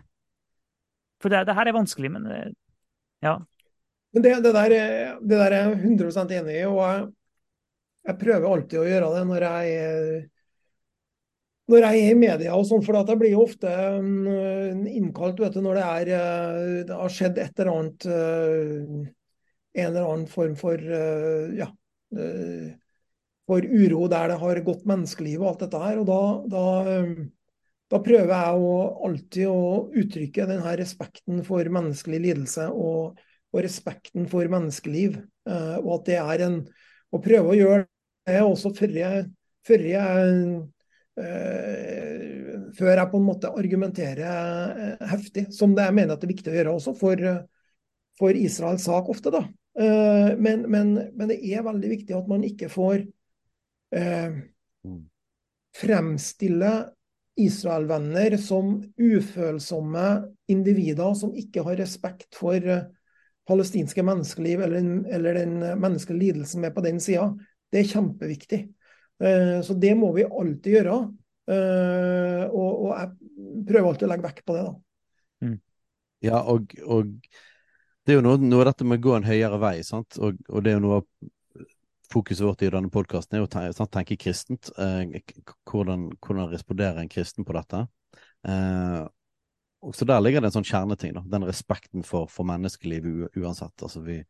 [1.22, 2.50] For det, her er vanskelig, men eh,
[3.26, 3.36] ja.
[4.14, 4.74] Men det, der,
[5.20, 6.66] det der, er jeg 100% enig i.
[6.70, 7.10] og
[8.06, 10.20] jeg, prøver alltid å gjøre det når jeg,
[11.68, 15.56] når jeg er i media og sånn, for jeg blir jo ofte mm, innkalt vet
[15.56, 19.14] du, når det, er, eh, det har skjedd et eller annet eh,
[19.78, 20.80] En eller annen form for
[21.54, 21.68] ja,
[22.16, 22.72] Eh,
[23.48, 26.00] for uro der det har gått menneskeliv og alt dette her.
[26.00, 26.20] Og da,
[26.52, 26.64] da,
[27.92, 28.74] da prøver jeg å,
[29.08, 29.62] alltid å
[30.02, 33.20] uttrykke denne respekten for menneskelig lidelse og,
[33.52, 35.20] og respekten for menneskeliv.
[35.48, 36.60] Og at det er en
[37.08, 37.84] Å prøve å gjøre
[38.28, 39.20] det også før jeg,
[39.64, 40.32] før jeg
[42.78, 46.34] før jeg på en måte argumenterer uh, heftig, som det jeg mener at det er
[46.34, 47.24] viktig å gjøre også for,
[48.20, 49.32] for Israels sak ofte.
[49.34, 49.46] da.
[49.78, 53.04] Men, men, men, det er veldig viktig at man ikke får
[55.78, 56.70] fremstille
[57.38, 60.06] Israel-venner som ufølsomme
[60.50, 62.66] individer som ikke har respekt for
[63.48, 67.30] palestinske menneskeliv eller, eller den menneskelige lidelsen med på den sida.
[67.72, 68.60] Det er kjempeviktig.
[69.18, 70.98] Eh, så det må vi alltid gjøre.
[71.48, 74.66] Eh, og, og jeg prøver alltid å legge vekt på det.
[74.68, 74.74] da.
[75.46, 75.58] Mm.
[76.28, 77.14] Ja, og, og,
[78.04, 79.76] det er jo noe, noe av dette med å gå en høyere vei.
[79.86, 80.18] sant?
[80.20, 81.28] Og, og det er jo noe av
[82.12, 84.70] fokuset vårt i denne podkasten er å tenke, kristent.
[84.80, 85.20] Eh,
[85.68, 87.84] hvordan, hvordan, responderer en kristen på dette?
[88.48, 89.02] Eh,
[89.84, 91.12] og så Der ligger det en sånn kjerneting.
[91.14, 93.82] da, Den respekten for, for menneskelivet uansett.
[93.82, 94.22] altså vi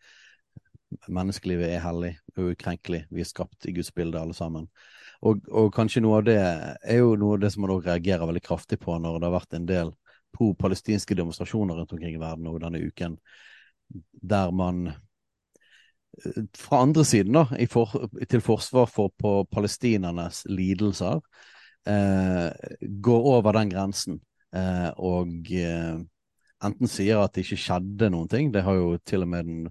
[1.08, 3.02] Menneskelivet er hellig og ukrenkelig.
[3.12, 4.68] Vi er skapt i Guds bilde, alle sammen.
[5.26, 8.44] Og, og, kanskje noe av det er jo noe av det som man reagerer veldig
[8.44, 9.92] kraftig på når det har vært en del
[10.36, 13.16] pro-palestinske demonstrasjoner rundt omkring i verden over denne uken,
[14.12, 21.18] der man eh, fra andre siden, da, for, til forsvar for på palestinernes lidelser,
[21.88, 22.78] eh,
[23.08, 24.20] går over den grensen
[24.54, 25.98] eh, og eh,
[26.64, 29.66] enten sier at det ikke skjedde noen ting, det har jo til og med den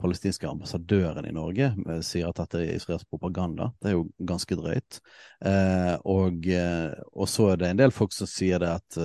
[0.00, 3.70] palestinske ambassadøren i Norge eh, sier at dette er israelsk propaganda.
[3.80, 5.00] Det er jo ganske drøyt.
[5.44, 9.00] Eh, og, eh, og, så er det en del folk som sier det at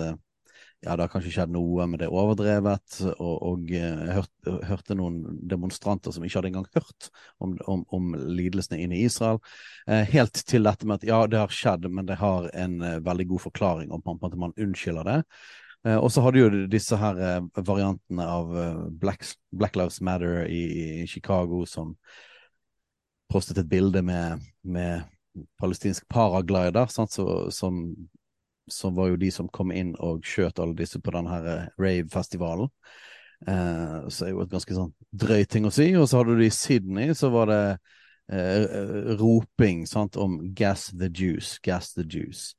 [0.82, 2.96] ja, det har kanskje skjedd noe, men det er overdrevet.
[3.12, 8.16] Og, og jeg hørte, hørte, noen demonstranter som ikke hadde engang hørt om, om, om
[8.18, 9.38] lidelsene inne i Israel.
[9.86, 13.46] Helt til dette med at ja, det har skjedd, men det har en veldig god
[13.46, 15.20] forklaring om at man unnskylder det.
[15.88, 20.46] Eh, og så hadde jo disse her eh, variantene av eh, Black, Black, Lives Matter
[20.46, 20.62] i,
[21.02, 21.96] i, Chicago som
[23.32, 25.08] postet et bilde med, med
[25.62, 27.86] palestinsk paraglider, sant, så, som,
[28.70, 32.70] som, var jo de som kom inn og skjøt alle disse på denne her rave-festivalen.
[33.48, 34.92] Eh, så er jo et ganske sånn
[35.24, 35.90] drøy ting å si.
[35.98, 37.64] Og så hadde du i Sydney, så var det
[38.32, 42.56] eh, roping sant, om 'gas the juice', 'gas the juice'.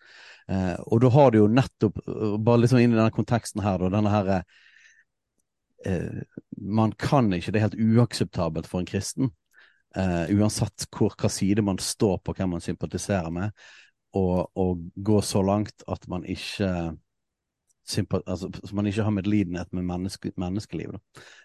[0.48, 3.78] Eh, og da har du jo nettopp, eh, bare liksom inn i denne konteksten her,
[3.78, 4.32] da, denne her
[5.86, 6.22] eh,
[6.58, 9.30] Man kan ikke, det er helt uakseptabelt for en kristen,
[9.96, 13.50] eh, uansett hvor, hva side man står på, hvem man sympatiserer med,
[14.12, 16.92] å gå så langt at man ikke
[18.26, 20.98] altså, man ikke har medlidenhet med menneske, menneskeliv.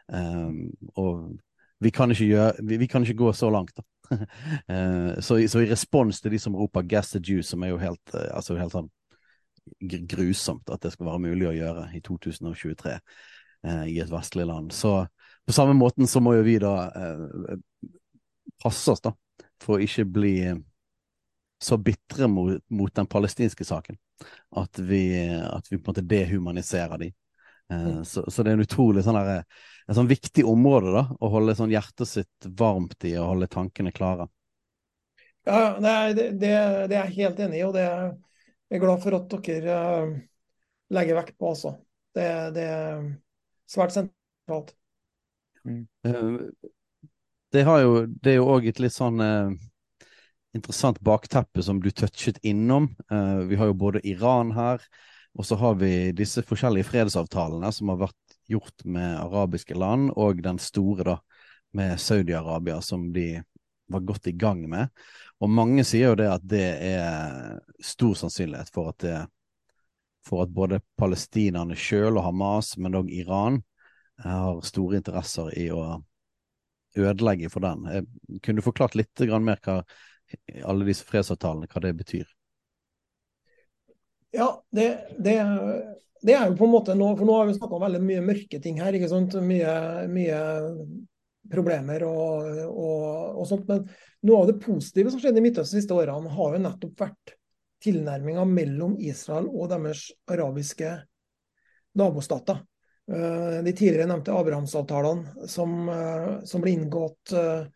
[0.07, 1.39] Um, og
[1.79, 3.83] vi kan, gjøre, vi, vi kan, ikke gå så langt, da.
[4.11, 7.81] uh, så, så, i respons til de som roper 'gas the juice', som er jo
[7.81, 8.89] helt, uh, altså helt sånn
[10.07, 12.99] grusomt at det skal være mulig å gjøre i 2023 uh,
[13.67, 14.71] eh, i et vestlig land.
[14.71, 15.01] Så
[15.45, 16.89] på samme måten så må jo vi da
[18.63, 19.11] passe oss da,
[19.61, 20.37] for å ikke bli
[21.63, 23.97] så bitre mot, mot den palestinske saken
[24.55, 27.11] at vi, at vi på en måte dehumaniserer de.
[27.73, 28.05] Mm.
[28.05, 29.43] Så, så, det er en utrolig sånn der,
[29.87, 33.91] et sånn viktig område da, å holde sånn hjertet sitt varmt i og holde tankene
[33.95, 34.29] klare.
[35.47, 36.51] Ja, det, det,
[36.91, 38.09] det er jeg helt enig i, og det er
[38.67, 40.15] jeg glad for at dere uh,
[40.91, 41.53] legger vekt på.
[41.53, 41.77] også.
[42.15, 43.05] Det, det er
[43.69, 44.73] svært sentralt.
[45.63, 45.85] Mm.
[46.03, 46.49] Uh,
[47.55, 49.55] det, jo, det, er jo òg et litt sånn uh,
[50.57, 52.89] interessant bakteppe som du touchet innom.
[53.47, 54.81] vi har jo både Iran her,
[55.37, 60.41] og så har vi disse forskjellige fredsavtalene som har vært gjort med arabiske land, og
[60.43, 61.17] den store da,
[61.77, 63.43] med Saudi-Arabia, som de
[63.91, 64.89] var godt i gang med.
[65.43, 69.17] Og mange sier jo det at det er stor sannsynlighet for at det
[70.27, 73.61] for at både palestinerne sjøl og Hamas, men òg Iran,
[74.19, 76.01] har store interesser i å
[76.97, 77.85] ødelegge for den.
[77.85, 79.83] Eh, kunne du forklart litt mer hva
[80.65, 82.25] alle disse fredsavtalene, hva det betyr?
[84.35, 84.87] Ja, det,
[85.23, 85.35] det,
[86.21, 88.25] det er jo på en måte nå, for nå har vi snakka om veldig mye
[88.25, 88.95] mørke ting her.
[88.97, 89.37] ikke sant?
[89.43, 89.73] Mye,
[90.11, 90.41] mye
[91.51, 93.03] problemer og, og,
[93.37, 93.67] og, sånt.
[93.69, 93.85] Men
[94.27, 97.37] noe av det positive som skjedde i Midtøsten de siste årene, har jo nettopp vært
[97.83, 100.95] tilnærminga mellom Israel og deres arabiske
[101.97, 102.63] nabostater.
[103.11, 107.67] Eh, de tidligere nevnte Abrahamsavtalene som, eh, som ble inngått eh,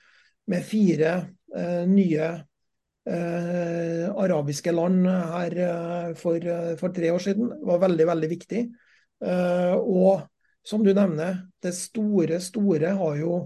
[0.51, 1.13] med fire
[1.87, 2.27] nye
[3.09, 8.61] eh, arabiske land her eh, for, eh, for, tre år siden, var veldig, veldig viktig.
[9.25, 10.27] Eh, og
[10.65, 13.41] som du nevner, det store, store har jo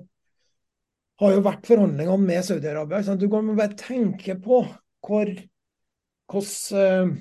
[1.22, 3.16] har jo vært forhandlingene med Saudi-Arabia.
[3.16, 4.66] Du kan bare tenke på
[5.06, 7.14] hvor hvilken eh,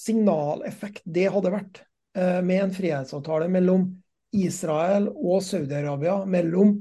[0.00, 1.82] signaleffekt det hadde vært
[2.16, 3.88] eh, med en frihetsavtale mellom
[4.36, 6.76] Israel og Saudi-Arabia, mellom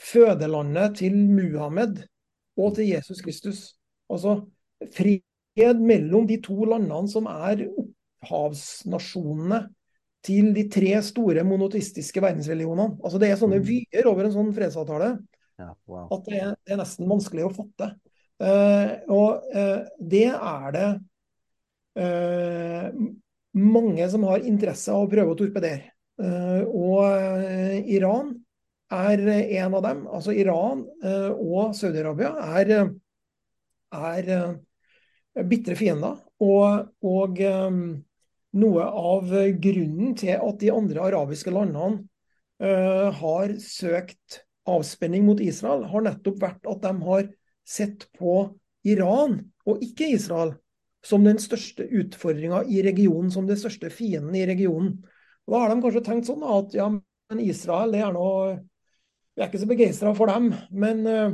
[0.00, 2.02] fødelandet til Muhammed
[2.60, 3.64] og til Jesus Kristus.
[4.14, 4.38] Altså
[4.94, 9.64] fred mellom de to landene som er opphavsnasjonene
[10.24, 12.96] til de tre store monoteistiske verdensreligionene.
[13.04, 13.66] Altså Det er sånne Mm.
[13.68, 15.18] vyer over en sånn fredsavtale
[15.58, 16.08] Ja, wow.
[16.10, 17.92] at det er, det er nesten vanskelig å fatte.
[18.42, 20.88] Uh, og uh, det er det
[22.02, 22.88] uh,
[23.54, 25.92] mange som har interesse av å prøve å torpedere.
[26.18, 27.02] Og
[27.90, 28.32] Iran
[28.94, 29.22] er
[29.60, 30.04] en av dem.
[30.06, 32.90] Altså Iran og Saudi-Arabia er,
[33.94, 36.18] er uh, bitre fiender.
[36.44, 37.84] Og, og um,
[38.60, 39.30] noe av
[39.62, 42.04] grunnen til at de andre arabiske landene
[42.62, 47.26] uh, har søkt avspenning mot Israel, har nettopp vært at de har
[47.64, 48.36] sett på
[48.88, 50.54] Iran, og ikke Israel,
[51.04, 54.96] som den største utfordringa i regionen, som den største fienden i regionen.
[55.44, 58.62] Og Da har de kanskje tenkt sånn at ja, men Israel det er noe
[59.34, 61.32] Vi er ikke så begeistra for dem, men, eh,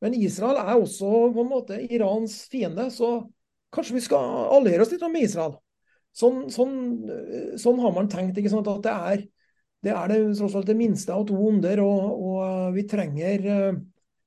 [0.00, 3.18] men Israel er også på en måte Irans fiende, så
[3.74, 5.58] kanskje vi skal alliere oss litt med Israel.
[6.16, 6.72] Sånn, sånn,
[7.60, 9.28] sånn har man tenkt, ikke sant, at det er
[9.80, 13.46] det er det tross alt det minste av to onder, og, og vi, trenger,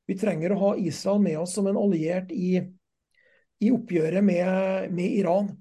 [0.10, 2.56] vi trenger å ha Israel med oss som en alliert i,
[3.62, 5.52] i oppgjøret med, med Iran.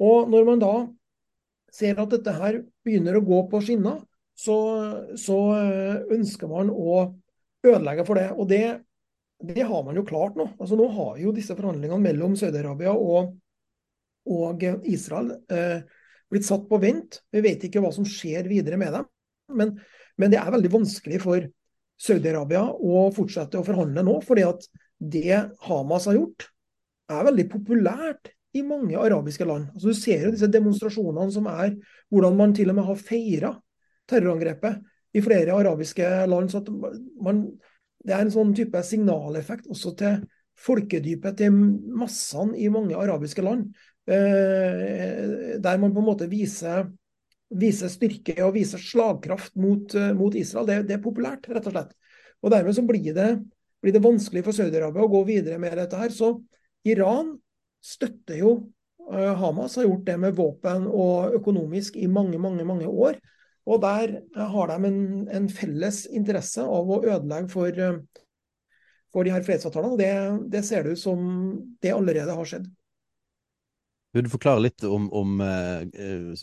[0.00, 0.74] Og når man da
[1.72, 4.02] ser at dette her begynner å gå på skinner,
[4.36, 4.58] så,
[5.20, 5.38] så
[6.12, 7.00] ønsker man å
[7.64, 8.28] ødelegge for det.
[8.36, 8.64] Og det,
[9.40, 10.46] det har man jo klart nå.
[10.58, 13.32] Altså Nå har jo disse forhandlingene mellom Saudi-Arabia og,
[14.28, 15.80] og Israel eh,
[16.30, 17.22] blitt satt på vent.
[17.32, 19.08] Vi vet ikke hva som skjer videre med dem.
[19.56, 19.74] Men,
[20.20, 21.48] men det er veldig vanskelig for
[22.00, 24.68] Saudi-Arabia å fortsette å forhandle nå, fordi at
[25.00, 26.46] det Hamas har gjort,
[27.10, 29.70] er veldig populært i mange arabiske land.
[29.74, 31.74] Altså Du ser jo disse demonstrasjonene som er,
[32.12, 33.52] hvordan man til og med har feira
[34.10, 34.80] terrorangrepet
[35.16, 36.50] i flere arabiske land.
[36.50, 36.70] så at
[37.22, 37.44] man,
[38.00, 40.22] Det er en sånn type signaleffekt også til
[40.60, 41.54] folkedypet, til
[41.96, 43.70] massene i mange arabiske land.
[44.10, 46.88] Eh, der man på en måte viser,
[47.50, 50.68] viser styrke og viser slagkraft mot, eh, mot Israel.
[50.68, 51.94] Det, det, er populært, rett og slett.
[52.40, 53.30] Og Dermed så blir det,
[53.80, 56.00] blir det vanskelig for Saudi-Arabia å gå videre med dette.
[56.00, 56.12] her.
[56.12, 56.38] Så
[56.88, 57.34] Iran
[57.84, 58.54] støtter jo
[59.12, 63.20] eh, Hamas, har gjort det med våpen og økonomisk i mange, mange, mange år.
[63.70, 67.76] Og der har de en, en felles interesse av å ødelegge for,
[69.14, 69.94] for de her fredsavtalene.
[69.94, 70.12] Og det,
[70.50, 71.20] det ser det ut som
[71.82, 72.66] det allerede har skjedd.
[74.10, 76.34] Vil du forklare litt om, om eh,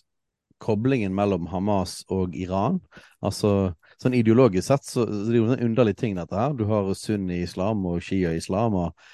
[0.63, 2.79] koblingen mellom Hamas og Iran?
[3.19, 6.55] Altså, sånn Ideologisk sett så, så det er jo en underlig ting, dette her.
[6.55, 8.79] Du har sunni-islam og shia-islam.
[8.85, 9.07] Og,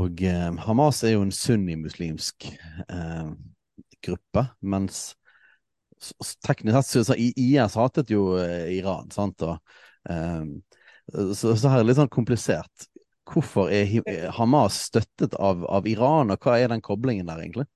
[0.00, 2.48] og eh, Hamas er jo en sunnimuslimsk
[2.88, 3.32] eh,
[4.08, 5.10] gruppe, mens
[6.46, 9.42] teknisk sett så IS hatet jo eh, Iran, sant?
[9.46, 9.58] Og,
[10.08, 10.60] um,
[11.34, 12.86] så, så her er det litt sånn komplisert.
[13.30, 17.66] Hvorfor er Hamas støttet av, av, Iran, og hva er den koblingen der, egentlig?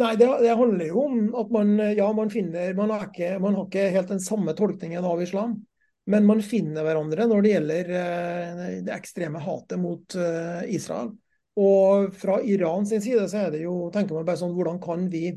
[0.00, 3.66] Nei, det, det handler jo om at man, ja, man finner man ikke, man har
[3.68, 5.58] ikke helt den samme tolkningen av islam.
[6.08, 7.90] Men man finner hverandre når det gjelder
[8.88, 10.16] det ekstreme hatet mot
[10.66, 11.12] Israel.
[11.60, 15.06] Og fra Iran sin side så er det jo, tenker man bare sånn, hvordan kan
[15.12, 15.28] vi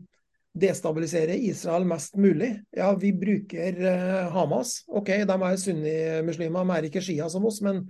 [0.55, 2.51] destabilisere Israel mest mulig?
[2.75, 4.77] Ja, vi bruker uh, Hamas.
[4.87, 7.83] OK, de er sunnimuslimer, de er ikke shia som oss, men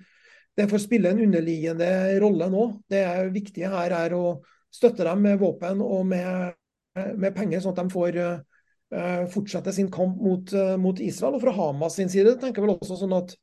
[0.56, 1.88] det får spille en underliggende
[2.24, 2.66] rolle nå.
[2.90, 3.06] Det
[3.36, 4.40] viktige her er å
[4.74, 6.56] støtte dem med våpen og med,
[6.96, 11.38] med penger, sånn at de får uh, fortsette sin kamp mot, mot, Israel.
[11.38, 13.36] Og fra Hamas sin side tenker jeg vel også sånn at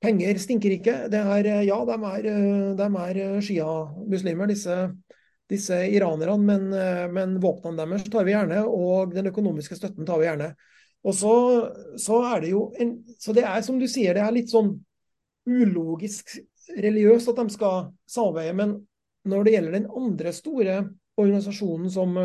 [0.00, 0.96] penger stinker ikke.
[1.12, 2.30] Det er, ja, de er,
[2.78, 4.78] de er shia-muslimer, disse,
[5.48, 6.66] disse iranerne, men,
[7.14, 10.50] men våpnene deres tar vi gjerne, og den økonomiske støtten tar vi gjerne.
[11.06, 11.34] Og så,
[12.00, 14.74] så er det jo en, Så det er som du sier, det er litt sånn
[15.48, 16.34] ulogisk
[16.76, 18.56] religiøst at de skal samarbeide.
[18.58, 18.74] Men
[19.28, 20.76] når det gjelder den andre store
[21.18, 22.18] organisasjonen som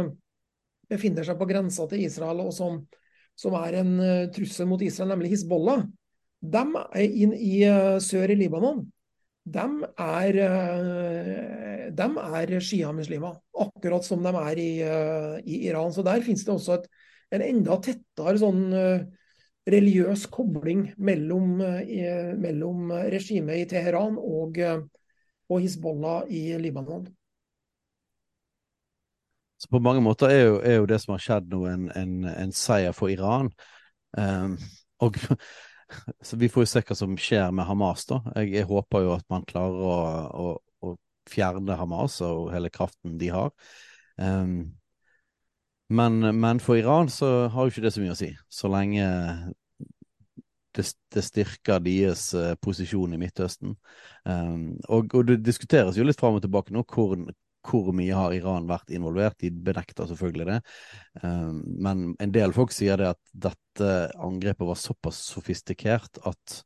[0.92, 2.82] befinner seg på grensa til Israel, og som,
[3.40, 3.94] som er en
[4.36, 5.86] trussel mot Israel, nemlig Hizbollah,
[6.44, 7.56] de er inn i
[8.04, 8.84] sør i Libanon.
[9.44, 9.64] De
[10.00, 10.38] er,
[11.92, 12.06] de
[12.40, 13.36] er shia-muslimer,
[13.66, 14.70] akkurat som de er i,
[15.44, 15.92] i, Iran.
[15.92, 16.88] Så der finnes det også et,
[17.36, 18.62] en enda tettere sånn
[19.68, 21.58] religiøs kobling mellom,
[22.40, 27.04] mellom regimet i Teheran og, og Hizbollah i Libanon.
[29.64, 32.16] Så på mange måter er jo, er jo det som har skjedd nå, en, en,
[32.28, 33.48] en seier for Iran.
[34.12, 34.58] Um,
[35.00, 35.16] og
[36.22, 38.20] så vi får jo se hva som skjer med Hamas, da.
[38.38, 39.98] Jeg, jeg håper jo at man klarer å,
[40.44, 40.96] å, å,
[41.30, 43.52] fjerne Hamas og hele kraften de har.
[44.18, 44.74] Um,
[45.94, 49.06] men, men, for Iran så har jo ikke det så mye å si, så lenge
[50.74, 53.76] det, det styrker deres uh, posisjon i Midtøsten.
[54.26, 57.18] Um, og, og, det diskuteres jo litt fram og tilbake nå hvor,
[57.64, 59.40] hvor mye har Iran vært involvert?
[59.42, 60.60] De benekter selvfølgelig det.
[61.24, 63.92] Um, men en del folk sier det at dette
[64.22, 66.62] angrepet var såpass sofistikert at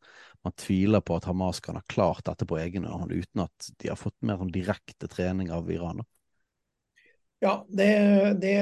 [0.45, 3.89] man tviler på at Hamas kan ha klart dette på egen hånd uten at de
[3.91, 6.03] har fått mer sånn direkte trening av Iran.
[7.43, 7.89] Ja, det,
[8.41, 8.53] det,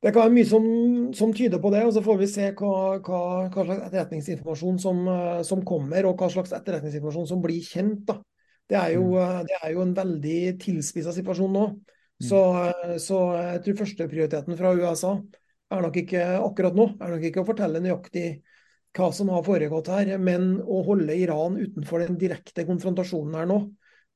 [0.00, 0.68] det kan være mye som,
[1.16, 1.82] som, tyder på det.
[1.84, 3.20] og Så får vi se hva, hva,
[3.52, 5.02] hva slags etterretningsinformasjon som,
[5.44, 8.06] som, kommer, og hva slags etterretningsinformasjon som blir kjent.
[8.08, 8.20] da.
[8.70, 9.22] Det er jo, mm.
[9.22, 11.64] eh, det er jo en veldig tilspissa situasjon nå.
[11.76, 12.26] Mm.
[12.28, 15.16] Så, eh, så jeg tror førsteprioriteten fra USA
[15.74, 18.28] er nok ikke akkurat nå er nok ikke å fortelle nøyaktig
[18.96, 23.58] hva som har foregått her, men å holde Iran utenfor den direkte konfrontasjonen her nå.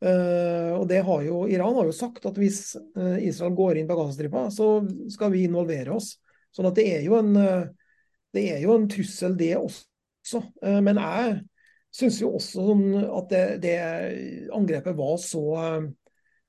[0.00, 3.90] Uh, og det har jo, Iran har jo sagt at hvis uh, Israel går inn
[3.90, 4.78] på Gazastripa, så
[5.12, 6.14] skal vi involvere oss.
[6.56, 7.68] Sånn at det er jo en, uh,
[8.32, 10.40] det er jo en trussel, det også.
[10.84, 11.36] men jeg
[11.94, 13.76] syns jo også sånn at det, det,
[14.54, 15.44] angrepet var så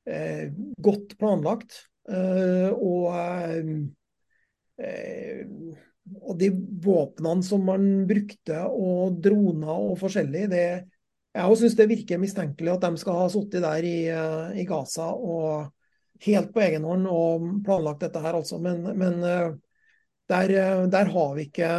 [0.06, 1.84] eh, godt planlagt.
[2.12, 3.08] Eh, og,
[4.82, 5.44] eh,
[6.22, 6.52] og de
[6.86, 10.66] våpnene som man brukte, og droner og forskjellig, det
[11.32, 14.00] jeg syns det virker mistenkelig at de skal ha sittet der i,
[14.60, 15.70] i, Gaza og
[16.26, 18.60] helt på egen hånd og planlagt dette her, altså.
[18.62, 19.54] Men, men eh,
[20.32, 21.72] der, eh, der har vi ikke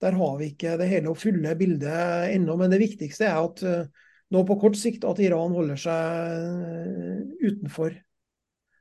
[0.00, 2.56] der har vi ikke det hele og fulle bildet ennå.
[2.60, 7.18] Men det viktigste er at uh, nå på kort sikt at Iran holder seg uh,
[7.42, 7.92] utenfor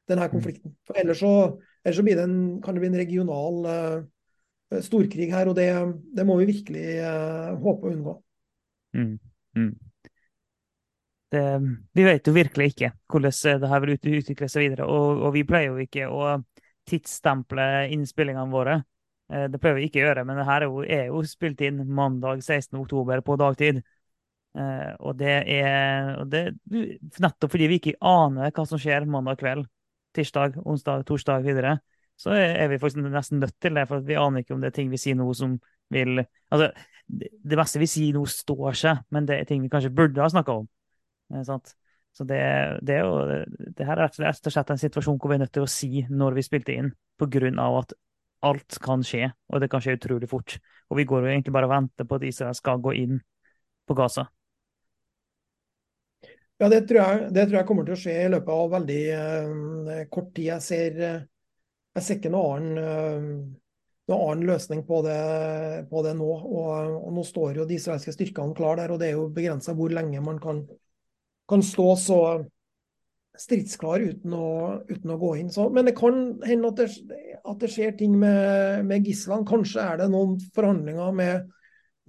[0.09, 0.31] denne mm.
[0.31, 0.77] konflikten.
[0.87, 1.33] For ellers så,
[1.83, 5.69] ellers så det en, kan det bli en regional uh, storkrig her, og det,
[6.15, 6.87] det, må vi virkelig
[7.57, 8.11] håpe å unngå.
[8.93, 9.15] Mm.
[9.57, 9.71] Mm.
[11.33, 11.41] Det,
[11.97, 15.41] vi vet jo virkelig ikke hvordan det her vil utvikle seg videre, og, og vi
[15.45, 16.37] pleier jo ikke å
[16.89, 17.65] tidsstemple
[17.95, 18.77] innspillingene våre.
[19.29, 21.61] Eh, det prøver vi ikke å gjøre, men det her er jo, er jo spilt
[21.65, 23.81] inn mandag 16.10 på dagtid.
[24.57, 26.39] Uh, og det er og det,
[27.21, 29.67] nettopp fordi vi ikke aner hva som skjer mandag kveld,
[30.17, 31.75] tirsdag, onsdag, torsdag videre,
[32.19, 33.85] så er vi faktisk nesten nødt til det.
[33.87, 35.59] For vi aner ikke om det er ting vi sier nå som
[35.93, 36.71] vil Altså,
[37.09, 40.29] det, meste vi sier nå, står seg, men det er ting vi kanskje burde ha
[40.33, 40.67] snakka om.
[41.29, 42.41] Uh, så det,
[42.81, 43.45] det, er jo,
[43.77, 46.03] det her er rett og slett en situasjon hvor vi er nødt til å si
[46.09, 46.89] når vi spilte inn,
[47.21, 47.93] på grunn av at
[48.45, 50.57] alt kan skje, og det kan skje utrolig fort.
[50.89, 53.19] Og vi går jo egentlig bare og venter på at Israel skal gå inn
[53.87, 54.27] på Gaza.
[56.59, 59.03] Ja, det tror, jeg, det tror jeg kommer til å skje i løpet av veldig
[59.15, 60.49] uh, kort tid.
[60.49, 60.97] Jeg ser,
[61.95, 63.77] jeg ser ikke noe annen, uh,
[64.11, 65.19] noe annen løsning på det,
[65.91, 66.27] på det nå.
[66.27, 66.67] Og,
[66.97, 69.95] og, Nå står jo de israelske styrkene klar der, og det er jo begrensa hvor
[69.95, 70.65] lenge man kan,
[71.47, 72.19] kan stå så
[73.39, 74.49] stridsklar uten å,
[74.89, 75.51] uten å gå inn.
[75.53, 76.89] Så, men det kan hende at det,
[77.39, 79.47] at det skjer ting med, med gislene.
[79.47, 81.45] Kanskje er det noen forhandlinger med,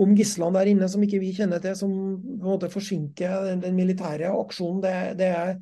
[0.00, 3.62] om gislene der inne som ikke vi kjenner til, som på en måte forsinker den,
[3.62, 4.80] den militære aksjonen.
[4.84, 5.52] Det, det, er,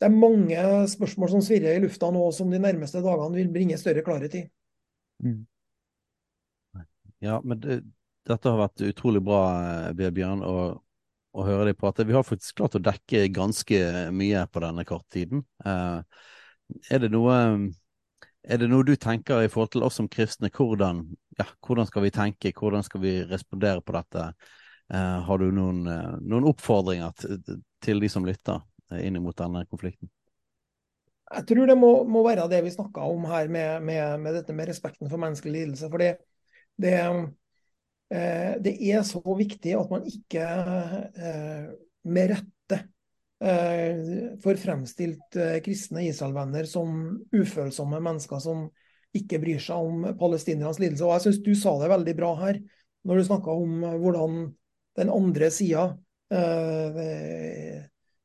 [0.00, 3.78] det, er, mange spørsmål som svirrer i lufta nå, som de nærmeste dagene vil bringe
[3.80, 4.42] større klarhet i.
[5.22, 5.44] Mm.
[7.22, 7.80] Ja, men det,
[8.28, 9.42] dette har vært utrolig bra,
[9.90, 10.44] eh, Bjørn.
[10.46, 10.82] og
[11.36, 12.06] å høre deg prate.
[12.08, 13.80] Vi har faktisk klart å dekke ganske
[14.14, 15.44] mye på denne korttiden.
[15.64, 16.00] Uh,
[16.90, 17.36] er, det noe,
[18.44, 20.50] er det noe du tenker i forhold til oss som kristne?
[20.54, 21.04] Hvordan,
[21.38, 24.30] ja, hvordan skal vi tenke, hvordan skal vi respondere på dette?
[24.88, 28.64] Uh, har du noen, uh, noen oppfordringer til, de som lytter
[29.04, 30.08] inn mot denne konflikten?
[31.28, 34.54] Jeg tror det må, må være det vi snakka om her med, med, med, dette
[34.56, 35.90] med respekten for menneskelig lidelse.
[35.92, 36.14] For det,
[38.08, 41.64] Eh, det er så viktig at man ikke eh,
[42.08, 42.78] med rette
[43.44, 48.68] eh, får fremstilt kristne Israel-venner som ufølsomme mennesker som
[49.16, 51.04] ikke bryr seg om palestinernes lidelse.
[51.04, 52.60] Og jeg syns du sa det veldig bra her,
[53.08, 54.40] når du snakka om hvordan
[54.98, 55.90] den andre sida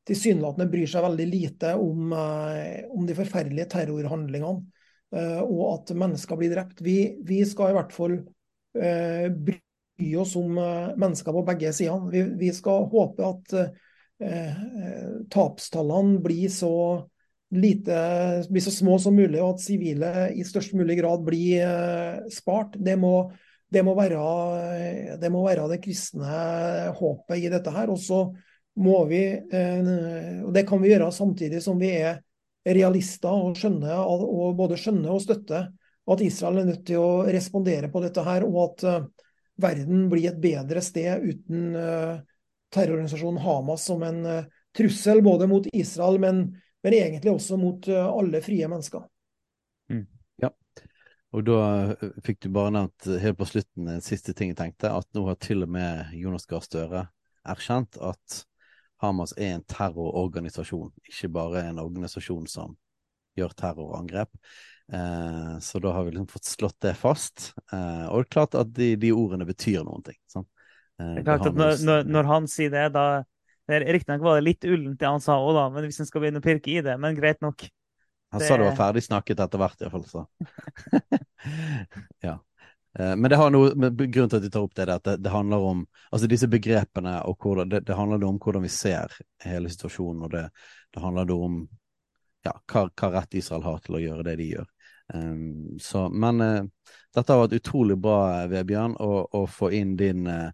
[0.04, 4.66] tilsynelatende bryr seg veldig lite om, om de forferdelige terrorhandlingene,
[5.46, 6.84] og at mennesker blir drept.
[6.84, 8.18] Vi, vi skal i hvert fall
[8.76, 9.63] bry
[9.98, 12.12] bry oss om eh, mennesker på begge sider.
[12.12, 14.62] Vi, vi skal håpe at eh,
[15.34, 16.74] tapstallene blir så,
[17.54, 17.98] lite,
[18.50, 22.78] blir så små som mulig, og at sivile i størst mulig grad blir eh, spart.
[22.80, 23.32] Det må,
[23.74, 27.94] det må, være, det må være det kristne håpet i dette her.
[27.94, 28.26] Og så
[28.82, 29.94] må vi, eh,
[30.44, 32.22] og det kan vi gjøre samtidig som vi er
[32.64, 35.68] realister og, skjønner, og både skjønner og støtter
[36.04, 38.86] at Israel er nødt til å respondere på dette her, og at
[39.62, 42.20] verden bli et bedre sted uten uh,
[42.74, 44.46] terrororganisasjonen Hamas som en uh,
[44.78, 46.46] trussel både mot Israel, men,
[46.84, 49.06] men egentlig også mot uh, alle frie mennesker.
[49.94, 50.08] Mm.
[50.42, 50.50] Ja,
[51.34, 51.60] og da
[52.26, 55.38] fikk du bare nevnt helt på slutten en siste ting jeg tenkte, at nå har
[55.42, 57.08] til og med Jonas Gahr Støre
[57.44, 58.44] erkjent at
[59.04, 62.78] Hamas er en terrororganisasjon, ikke bare en organisasjon som
[63.38, 64.32] gjør terrorangrep.
[64.92, 67.54] Eh, så da har vi liksom fått slått det fast.
[67.72, 70.18] Eh, og det er klart at de, de ordene betyr noen ting.
[70.32, 70.48] Sånn.
[71.00, 73.24] Eh, det er klart at når, når, når, han sier det, da
[73.64, 76.42] Riktignok var det litt ullent det han sa òg, da, men hvis en skal begynne
[76.42, 77.64] å pirke i det, men greit nok.
[78.34, 78.48] Han det...
[78.50, 80.04] sa det var ferdig snakket etter hvert, iallfall.
[80.10, 80.26] Så.
[82.28, 82.40] ja.
[83.00, 85.16] Eh, men det har noe, grunnen til at de tar opp det, er at det,
[85.26, 89.16] det handler om altså disse begrepene og hvordan, det, det handler om hvordan vi ser
[89.46, 90.26] hele situasjonen.
[90.28, 90.44] og Det,
[90.94, 91.64] det handler om
[92.44, 94.70] ja, hva, hva, rett Israel har til å gjøre det de gjør.
[95.14, 96.66] Um, så, men uh,
[97.14, 100.50] dette har vært utrolig bra, Vebjørn, å, å få inn din, uh,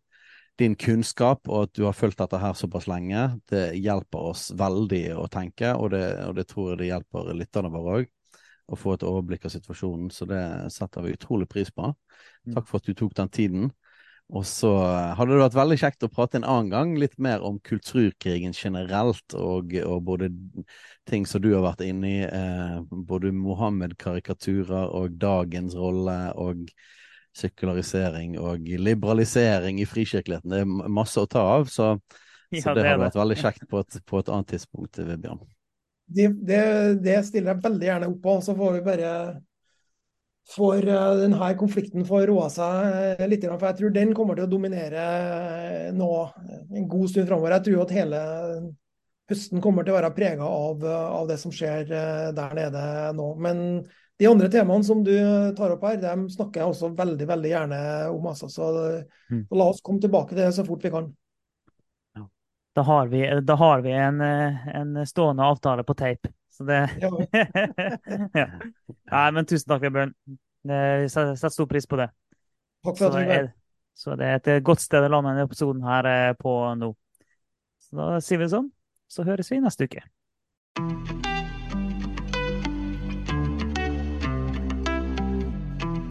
[0.59, 3.25] din, kunnskap, og at du har fulgt dette her såpass lenge.
[3.49, 7.73] Det hjelper oss veldig å tenke, og det, og det tror jeg det hjelper lytterne
[7.73, 8.15] våre òg.
[8.69, 10.43] Å få et overblikk av situasjonen, så det
[10.75, 11.87] setter vi utrolig pris på.
[11.89, 12.53] Mm.
[12.53, 13.71] Takk for at du tok den tiden.
[14.29, 14.69] Og så
[15.17, 19.33] hadde det vært veldig kjekt å prate en annen gang litt mer om kulturkrigen generelt,
[19.33, 20.29] og, og både
[21.09, 22.75] ting som du har vært inne i, eh,
[23.09, 26.69] både Mohammed-karikaturer og dagens rolle og
[27.39, 30.53] sekularisering og liberalisering i frikirkeligheten.
[30.53, 31.95] Det er masse å ta av, så,
[32.53, 35.41] ja, så det, det hadde vært veldig kjekt på et, på et annet tidspunkt, Vebjørn.
[36.09, 36.63] Det, det,
[37.05, 38.39] det, stiller jeg veldig gjerne opp på.
[38.41, 39.09] Så får vi bare
[40.49, 43.45] for eh, denne konflikten får roa seg eh, litt.
[43.45, 46.11] For jeg tror den kommer til å dominere eh, nå
[46.73, 47.57] en god stund framover.
[47.57, 48.21] Jeg tror at hele
[49.29, 51.83] høsten kommer til å være prega av, av, det som skjer
[52.33, 53.27] der nede nå.
[53.37, 53.59] Men
[54.19, 55.13] de andre temaene som du
[55.57, 58.25] tar opp her, dem snakker jeg også veldig veldig gjerne om.
[58.31, 58.49] Altså.
[58.49, 58.71] Så,
[59.29, 59.43] mm.
[59.53, 61.11] la oss komme tilbake til det så fort vi kan.
[62.73, 66.33] Da har vi, da har vi en, en, stående avtale på tape.
[66.59, 66.79] Så det
[68.33, 68.47] ja.
[69.11, 70.11] Nei, men tusen takk, Bjørn.
[70.67, 72.09] Vi setter stor pris på det.
[72.83, 73.47] Takk for at du var
[73.95, 76.91] Så det er et godt sted å lande denne episoden her eh, på nå.
[77.79, 78.67] Så da sier vi det sånn.
[79.07, 80.03] Så høres vi neste uke.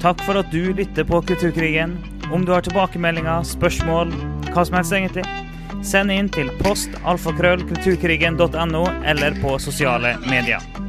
[0.01, 1.99] Takk for at du lytter på Kulturkrigen.
[2.33, 4.17] Om du har tilbakemeldinger, spørsmål,
[4.55, 5.27] hva som helst egentlig
[5.87, 10.88] Send inn til post alfakrøllkulturkrigen.no eller på sosiale medier.